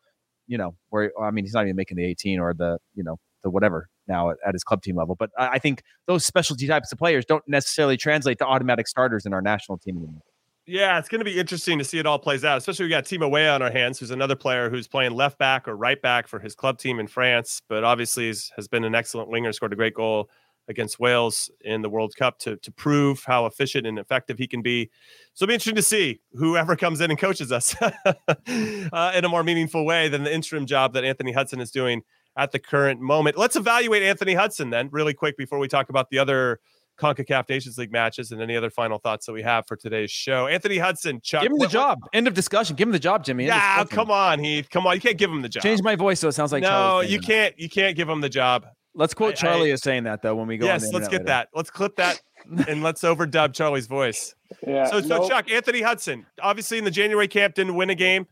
[0.48, 3.18] you know, where I mean, he's not even making the 18 or the you know
[3.44, 5.16] the whatever now at, at his club team level.
[5.20, 9.26] But I, I think those specialty types of players don't necessarily translate to automatic starters
[9.26, 10.22] in our national team anymore.
[10.66, 12.58] Yeah, it's going to be interesting to see it all plays out.
[12.58, 15.68] Especially we got Timo Weah on our hands, who's another player who's playing left back
[15.68, 19.30] or right back for his club team in France, but obviously has been an excellent
[19.30, 20.30] winger, scored a great goal
[20.68, 24.62] against Wales in the World Cup to to prove how efficient and effective he can
[24.62, 24.90] be.
[25.34, 29.30] So it'll be interesting to see whoever comes in and coaches us uh, in a
[29.30, 32.04] more meaningful way than the interim job that Anthony Hudson is doing
[32.38, 33.38] at the current moment.
[33.38, 36.60] Let's evaluate Anthony Hudson then, really quick, before we talk about the other
[36.98, 40.48] CONCACAF Nations League matches and any other final thoughts that we have for today's show.
[40.48, 41.44] Anthony Hudson, Chuck.
[41.44, 42.00] Give him the what, job.
[42.02, 42.10] What?
[42.14, 42.76] End of discussion.
[42.76, 43.46] Give him the job, Jimmy.
[43.46, 44.70] Yeah, come on, Heath.
[44.70, 44.96] Come on.
[44.96, 45.64] You can't give him the job.
[45.64, 47.58] Change my voice so it sounds like No, you can't.
[47.60, 48.66] You can't give him the job.
[48.98, 50.66] Let's quote I, Charlie I, as saying that though when we go.
[50.66, 51.26] Yes, let's get later.
[51.26, 51.50] that.
[51.54, 52.20] Let's clip that
[52.68, 54.36] and let's overdub Charlie's voice.
[54.66, 54.86] Yeah.
[54.88, 55.30] So, so nope.
[55.30, 58.26] Chuck, Anthony Hudson, obviously in the January camp didn't win a game,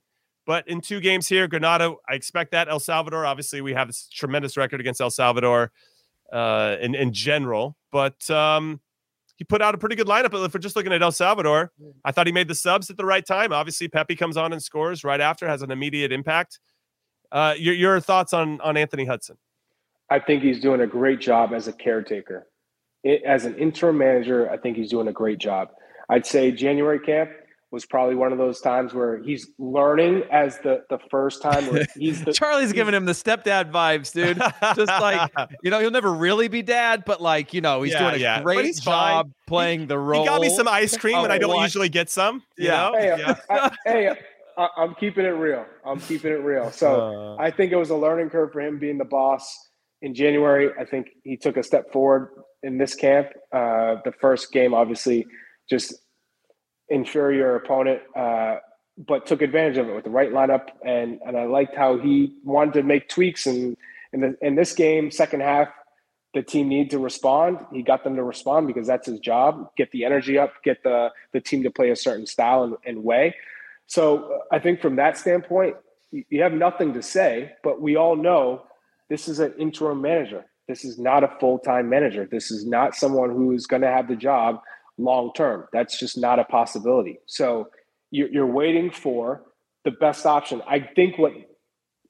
[0.46, 2.68] but in two games here, Grenada, I expect that.
[2.68, 5.72] El Salvador, obviously, we have this tremendous record against El Salvador
[6.34, 8.80] uh, in in general, but um,
[9.36, 10.32] he put out a pretty good lineup.
[10.32, 11.72] But if we're just looking at El Salvador,
[12.04, 13.54] I thought he made the subs at the right time.
[13.54, 16.60] Obviously, Pepi comes on and scores right after, has an immediate impact.
[17.32, 19.38] Uh, your, your thoughts on on Anthony Hudson?
[20.10, 22.48] I think he's doing a great job as a caretaker.
[23.04, 25.70] It, as an interim manager, I think he's doing a great job.
[26.10, 27.32] I'd say January camp
[27.72, 31.86] was probably one of those times where he's learning as the the first time where
[31.98, 34.38] he's the, Charlie's he's, giving him the stepdad vibes, dude.
[34.76, 35.30] Just like
[35.64, 38.18] you know, he'll never really be dad, but like you know, he's yeah, doing a
[38.18, 38.42] yeah.
[38.42, 39.34] great job fine.
[39.48, 40.22] playing he, the role.
[40.24, 42.44] He got me some ice cream, and I don't usually get some.
[42.58, 43.36] yeah, hey, yeah.
[43.50, 44.16] I, hey,
[44.58, 45.66] I, am keeping it real.
[45.86, 46.72] I'm keeping it real.
[46.72, 49.65] So uh, I think it was a learning curve for him being the boss
[50.06, 50.70] in January.
[50.80, 52.30] I think he took a step forward
[52.62, 53.30] in this camp.
[53.52, 55.26] Uh, the first game, obviously,
[55.68, 55.96] just
[56.90, 58.58] inferior opponent, uh,
[59.00, 60.68] but took advantage of it with the right lineup.
[60.86, 63.48] And and I liked how he wanted to make tweaks.
[63.48, 63.76] And
[64.14, 65.70] in the, in this game, second half,
[66.36, 67.58] the team needed to respond.
[67.74, 69.72] He got them to respond because that's his job.
[69.76, 70.54] Get the energy up.
[70.64, 73.36] Get the the team to play a certain style and, and way.
[73.88, 75.78] So I think from that standpoint,
[76.12, 77.54] you have nothing to say.
[77.64, 78.68] But we all know
[79.10, 80.46] this is an interim manager.
[80.68, 82.28] This is not a full time manager.
[82.30, 84.60] This is not someone who is going to have the job
[84.98, 85.66] long term.
[85.72, 87.20] That's just not a possibility.
[87.28, 87.70] So
[88.12, 89.44] you're, waiting for
[89.84, 90.62] the best option.
[90.68, 91.34] I think what,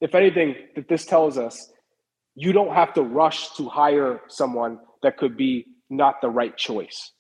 [0.02, 1.72] if anything, that this tells us,
[2.36, 7.12] you don't have to rush to hire someone that could be not the right choice.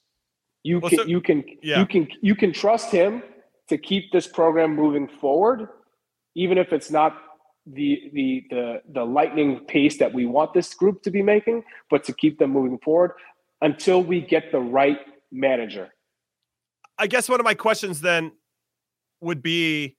[0.64, 1.80] You well, can so, you can yeah.
[1.80, 3.22] you can you can trust him
[3.70, 5.70] to keep this program moving forward,
[6.36, 7.18] even if it's not
[7.66, 12.04] the the the the lightning pace that we want this group to be making, but
[12.06, 13.14] to keep them moving forward
[13.62, 15.00] until we get the right
[15.32, 15.90] manager.
[16.98, 18.32] I guess one of my questions then
[19.22, 19.96] would be,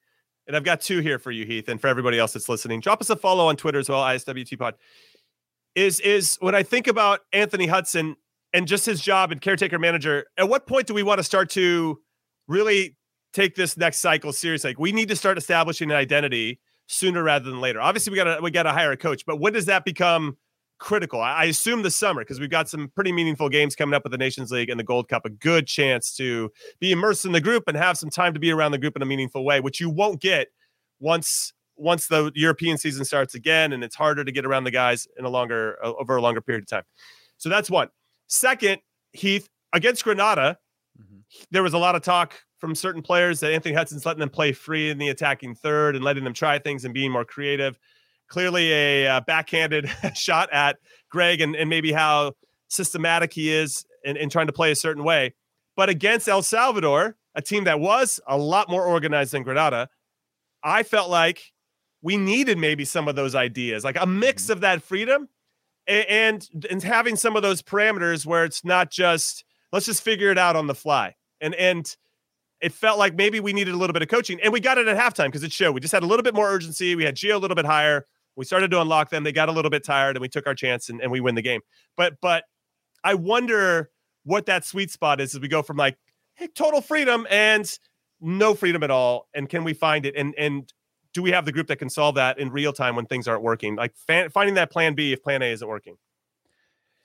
[0.47, 2.79] and I've got two here for you, Heath, and for everybody else that's listening.
[2.79, 4.75] Drop us a follow on Twitter as well, ISWT Pod.
[5.75, 8.15] Is is when I think about Anthony Hudson
[8.53, 11.49] and just his job and caretaker manager, at what point do we want to start
[11.51, 11.99] to
[12.47, 12.95] really
[13.33, 14.71] take this next cycle seriously?
[14.71, 17.79] Like we need to start establishing an identity sooner rather than later.
[17.79, 20.37] Obviously, we got to we got to hire a coach, but when does that become
[20.79, 21.21] critical?
[21.21, 24.11] I, I assume the summer because we've got some pretty meaningful games coming up with
[24.11, 25.25] the Nations League and the Gold Cup.
[25.25, 28.51] A good chance to be immersed in the group and have some time to be
[28.51, 30.47] around the group in a meaningful way, which you won't get
[30.99, 35.07] once once the European season starts again, and it's harder to get around the guys
[35.17, 36.83] in a longer over a longer period of time.
[37.37, 37.89] So that's one.
[38.27, 38.81] Second,
[39.13, 40.57] Heath against Grenada,
[40.99, 41.19] mm-hmm.
[41.51, 44.51] there was a lot of talk from certain players that Anthony Hudson's letting them play
[44.51, 47.77] free in the attacking third and letting them try things and being more creative.
[48.27, 50.77] Clearly, a uh, backhanded shot at
[51.09, 52.33] Gregg and, and maybe how
[52.67, 55.33] systematic he is in, in trying to play a certain way.
[55.75, 59.89] But against El Salvador, a team that was a lot more organized than Grenada,
[60.63, 61.53] I felt like
[62.01, 64.53] we needed maybe some of those ideas, like a mix mm-hmm.
[64.53, 65.29] of that freedom
[65.87, 70.31] and, and, and having some of those parameters where it's not just let's just figure
[70.31, 71.15] it out on the fly.
[71.41, 71.95] And and
[72.61, 74.87] it felt like maybe we needed a little bit of coaching, and we got it
[74.87, 75.73] at halftime because it showed.
[75.73, 76.95] We just had a little bit more urgency.
[76.95, 78.05] We had Gio a little bit higher.
[78.35, 79.23] We started to unlock them.
[79.23, 81.35] They got a little bit tired, and we took our chance and, and we win
[81.35, 81.61] the game.
[81.95, 82.45] But but
[83.03, 83.89] I wonder
[84.23, 85.97] what that sweet spot is as we go from like
[86.35, 87.69] hey, total freedom and
[88.21, 90.15] no freedom at all, and can we find it?
[90.15, 90.71] And and
[91.13, 93.43] do we have the group that can solve that in real time when things aren't
[93.43, 93.75] working?
[93.75, 93.95] Like
[94.31, 95.97] finding that plan B if plan A isn't working.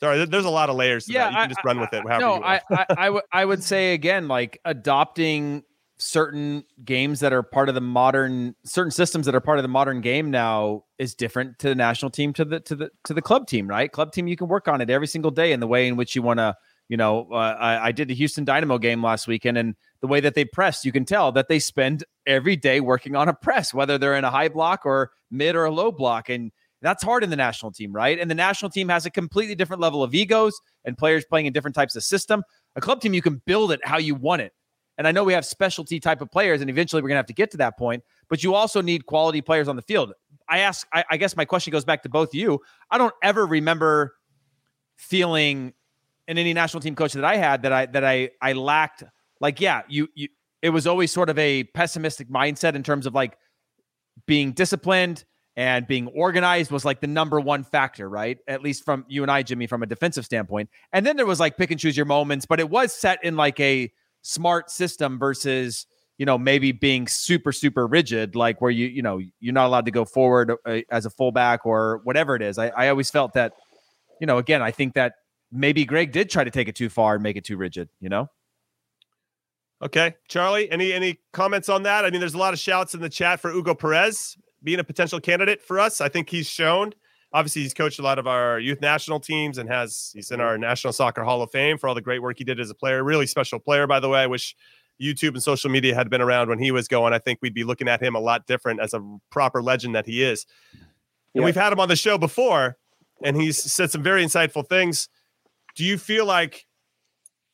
[0.02, 1.08] Sorry, there's a lot of layers.
[1.08, 1.30] yeah, that.
[1.30, 2.04] you can just run with it.
[2.04, 5.62] no, I, I, I would I would say again, like adopting
[6.02, 9.68] certain games that are part of the modern certain systems that are part of the
[9.68, 13.22] modern game now is different to the national team to the to the to the
[13.22, 15.66] club team right club team you can work on it every single day in the
[15.66, 16.56] way in which you want to
[16.88, 20.18] you know uh, I, I, did the houston dynamo game last weekend and the way
[20.18, 23.72] that they press you can tell that they spend every day working on a press
[23.72, 26.50] whether they're in a high block or mid or a low block and
[26.82, 29.80] that's hard in the national team right and the national team has a completely different
[29.80, 32.42] level of egos and players playing in different types of system
[32.76, 34.52] a club team you can build it how you want it
[34.98, 37.26] and I know we have specialty type of players, and eventually we're going to have
[37.26, 38.02] to get to that point.
[38.28, 40.12] But you also need quality players on the field.
[40.48, 42.60] I ask, I, I guess my question goes back to both you.
[42.90, 44.14] I don't ever remember
[44.96, 45.72] feeling
[46.28, 49.02] in any national team coach that I had that I that I I lacked.
[49.40, 50.28] Like, yeah, you you.
[50.60, 53.36] It was always sort of a pessimistic mindset in terms of like
[54.26, 55.24] being disciplined
[55.56, 58.38] and being organized was like the number one factor, right?
[58.48, 60.70] At least from you and I, Jimmy, from a defensive standpoint.
[60.92, 63.36] And then there was like pick and choose your moments, but it was set in
[63.36, 63.92] like a
[64.22, 65.86] smart system versus
[66.16, 69.84] you know maybe being super super rigid like where you you know you're not allowed
[69.84, 72.58] to go forward uh, as a fullback or whatever it is.
[72.58, 73.52] I, I always felt that
[74.20, 75.14] you know again i think that
[75.50, 78.08] maybe greg did try to take it too far and make it too rigid you
[78.08, 78.28] know?
[79.82, 80.14] Okay.
[80.28, 82.04] Charlie any any comments on that?
[82.04, 84.84] I mean there's a lot of shouts in the chat for hugo perez being a
[84.84, 86.92] potential candidate for us i think he's shown
[87.32, 90.58] obviously he's coached a lot of our youth national teams and has he's in our
[90.58, 93.02] National Soccer Hall of Fame for all the great work he did as a player.
[93.02, 94.20] Really special player, by the way.
[94.20, 94.54] I wish
[95.00, 97.12] YouTube and social media had been around when he was going.
[97.12, 99.00] I think we'd be looking at him a lot different as a
[99.30, 100.46] proper legend that he is.
[100.72, 100.82] And
[101.40, 101.44] yeah.
[101.44, 102.76] we've had him on the show before,
[103.24, 105.08] and he's said some very insightful things.
[105.74, 106.66] Do you feel like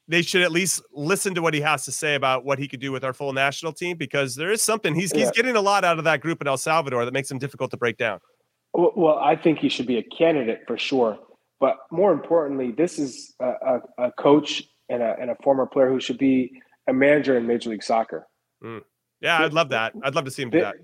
[0.08, 2.80] they should at least listen to what he has to say about what he could
[2.80, 3.96] do with our full national team?
[3.96, 5.20] Because there is something he's yeah.
[5.20, 7.70] he's getting a lot out of that group in El Salvador that makes him difficult
[7.70, 8.20] to break down.
[8.74, 11.18] Well, I think he should be a candidate for sure.
[11.60, 15.88] But more importantly, this is a, a, a coach and a, and a, former player
[15.88, 16.52] who should be
[16.86, 18.26] a manager in Major League Soccer.
[18.62, 18.82] Mm.
[19.20, 19.94] Yeah, I'd love that.
[20.04, 20.76] I'd love to see him do that.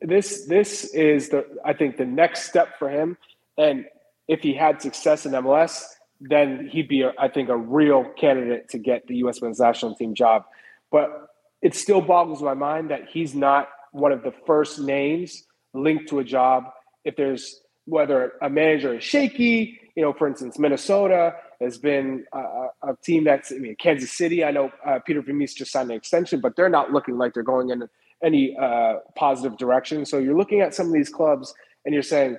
[0.00, 3.18] This this is the I think the next step for him.
[3.58, 3.84] And
[4.28, 5.84] if he had success in MLS,
[6.28, 9.42] then he'd be I think a real candidate to get the U.S.
[9.42, 10.44] men's national team job.
[10.90, 11.28] But
[11.62, 15.44] it still boggles my mind that he's not one of the first names
[15.74, 16.64] linked to a job
[17.04, 22.38] if there's whether a manager is shaky, you know, for instance, Minnesota has been a,
[22.82, 25.96] a team that's, I mean, Kansas City, I know uh, Peter Vermes just signed an
[25.96, 27.88] extension, but they're not looking like they're going in
[28.22, 30.06] any uh, positive direction.
[30.06, 31.54] So you're looking at some of these clubs
[31.84, 32.38] and you're saying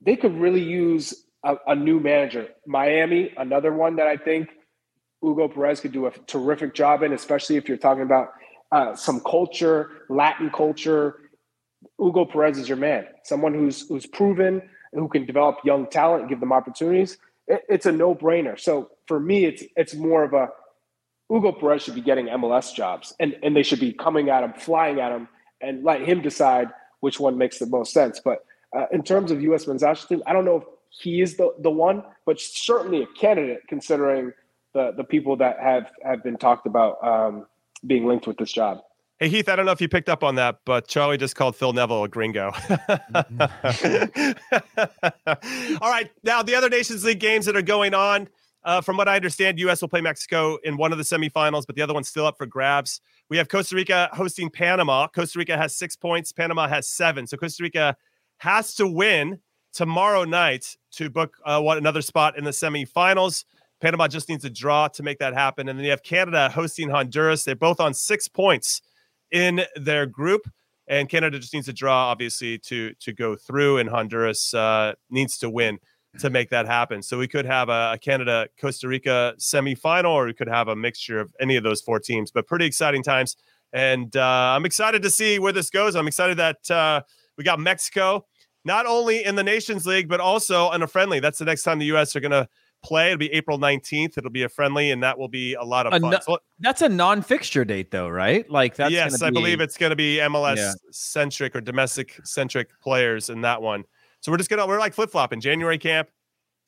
[0.00, 2.48] they could really use a, a new manager.
[2.66, 4.48] Miami, another one that I think
[5.22, 8.32] Hugo Perez could do a terrific job in, especially if you're talking about
[8.72, 11.20] uh, some culture, Latin culture,
[11.98, 13.06] Hugo Perez is your man.
[13.22, 17.18] Someone who's who's proven, who can develop young talent and give them opportunities.
[17.46, 18.58] It, it's a no brainer.
[18.58, 20.48] So for me, it's it's more of a
[21.28, 24.54] Hugo Perez should be getting MLS jobs, and and they should be coming at him,
[24.54, 25.28] flying at him,
[25.60, 26.68] and let him decide
[27.00, 28.20] which one makes the most sense.
[28.24, 28.44] But
[28.76, 29.66] uh, in terms of U.S.
[29.66, 30.64] men's national team, I don't know if
[31.00, 34.32] he is the the one, but certainly a candidate considering
[34.74, 37.46] the the people that have have been talked about um,
[37.86, 38.78] being linked with this job.
[39.18, 41.56] Hey Heath, I don't know if you picked up on that, but Charlie just called
[41.56, 42.46] Phil Neville a gringo.
[45.80, 48.28] All right, now the other Nations League games that are going on.
[48.64, 49.82] Uh, from what I understand, U.S.
[49.82, 52.46] will play Mexico in one of the semifinals, but the other one's still up for
[52.46, 53.02] grabs.
[53.28, 55.06] We have Costa Rica hosting Panama.
[55.08, 56.32] Costa Rica has six points.
[56.32, 57.26] Panama has seven.
[57.26, 57.94] So Costa Rica
[58.38, 59.38] has to win
[59.74, 63.44] tomorrow night to book uh, what another spot in the semifinals.
[63.80, 65.68] Panama just needs a draw to make that happen.
[65.68, 67.44] And then you have Canada hosting Honduras.
[67.44, 68.80] They're both on six points
[69.30, 70.48] in their group.
[70.86, 75.38] And Canada just needs a draw, obviously, to to go through, and Honduras uh, needs
[75.38, 75.78] to win
[76.18, 77.02] to make that happen.
[77.02, 80.76] So we could have a, a Canada Costa Rica semifinal, or we could have a
[80.76, 82.30] mixture of any of those four teams.
[82.30, 83.34] But pretty exciting times,
[83.72, 85.96] and uh, I'm excited to see where this goes.
[85.96, 87.00] I'm excited that uh,
[87.38, 88.26] we got Mexico
[88.64, 91.20] not only in the Nations League but also in a friendly.
[91.20, 92.16] That's the next time the U.S.
[92.16, 92.48] are going to
[92.82, 93.06] play.
[93.08, 94.16] It'll be April 19th.
[94.18, 96.10] It'll be a friendly, and that will be a lot of fun.
[96.10, 98.48] No, so, that's a non-fixture date, though, right?
[98.50, 100.72] Like that's yes, be, I believe it's going to be MLS yeah.
[100.92, 103.84] centric or domestic centric players in that one.
[104.20, 106.08] So we're just gonna we're like flip flopping January camp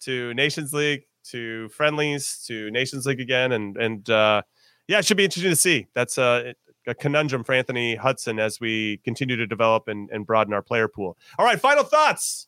[0.01, 4.43] to Nations League to friendlies to Nations League again, and and uh,
[4.89, 5.87] yeah, it should be interesting to see.
[5.95, 6.55] That's a,
[6.87, 10.89] a conundrum for Anthony Hudson as we continue to develop and, and broaden our player
[10.89, 11.17] pool.
[11.39, 12.47] All right, final thoughts,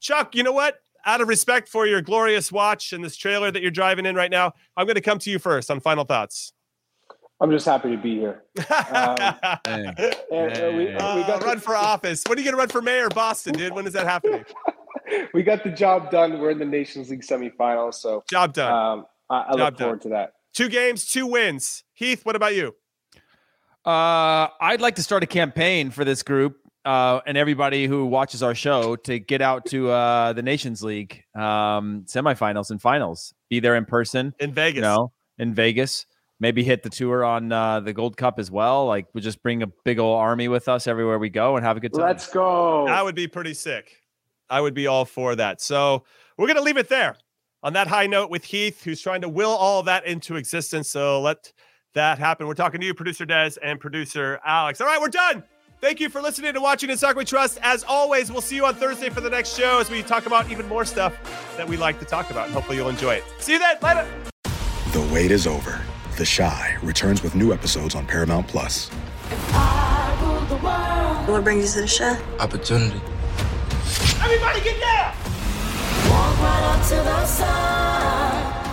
[0.00, 0.34] Chuck.
[0.34, 0.76] You know what?
[1.06, 4.30] out of respect for your glorious watch and this trailer that you're driving in right
[4.30, 6.52] now, I'm going to come to you first on final thoughts.
[7.40, 8.42] I'm just happy to be here.
[8.68, 9.16] Um,
[9.64, 12.22] and, uh, we, we Uh, got run for office.
[12.28, 13.72] When are you going to run for mayor, of Boston, dude?
[13.72, 14.44] When is that happening?
[15.32, 16.38] we got the job done.
[16.38, 18.70] We're in the Nations League semifinals, so Job done.
[18.70, 19.76] um, I, I Job look done.
[19.86, 20.34] forward to that.
[20.52, 21.82] two games, two wins.
[21.94, 22.74] Heath, what about you?
[23.84, 28.42] Uh, I'd like to start a campaign for this group uh, and everybody who watches
[28.42, 33.32] our show to get out to uh, the Nations League um, semifinals and finals.
[33.48, 34.76] Be there in person, In Vegas.
[34.76, 36.06] you know, in Vegas.
[36.42, 38.86] Maybe hit the tour on uh, the Gold Cup as well.
[38.86, 41.76] Like we just bring a big old army with us everywhere we go and have
[41.76, 42.02] a good time.
[42.02, 42.86] Let's go.
[42.86, 43.92] That would be pretty sick.
[44.48, 45.60] I would be all for that.
[45.60, 46.04] So
[46.38, 47.16] we're going to leave it there
[47.62, 50.90] on that high note with Heath, who's trying to will all that into existence.
[50.90, 51.52] So let
[51.94, 52.48] that happened.
[52.48, 54.80] We're talking to you, producer Des and producer Alex.
[54.80, 55.42] All right, we're done.
[55.80, 57.58] Thank you for listening and watching in Soccer We Trust.
[57.62, 60.50] As always, we'll see you on Thursday for the next show as we talk about
[60.50, 61.16] even more stuff
[61.56, 62.46] that we like to talk about.
[62.46, 63.24] And hopefully you'll enjoy it.
[63.38, 63.76] See you then.
[63.82, 64.06] Later.
[64.92, 65.80] The wait is over.
[66.18, 68.90] The Chi returns with new episodes on Paramount Plus.
[71.28, 72.16] What brings you to the show?
[72.38, 73.00] Opportunity.
[74.22, 75.14] Everybody get down.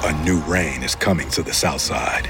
[0.03, 2.29] A new reign is coming to the South Side.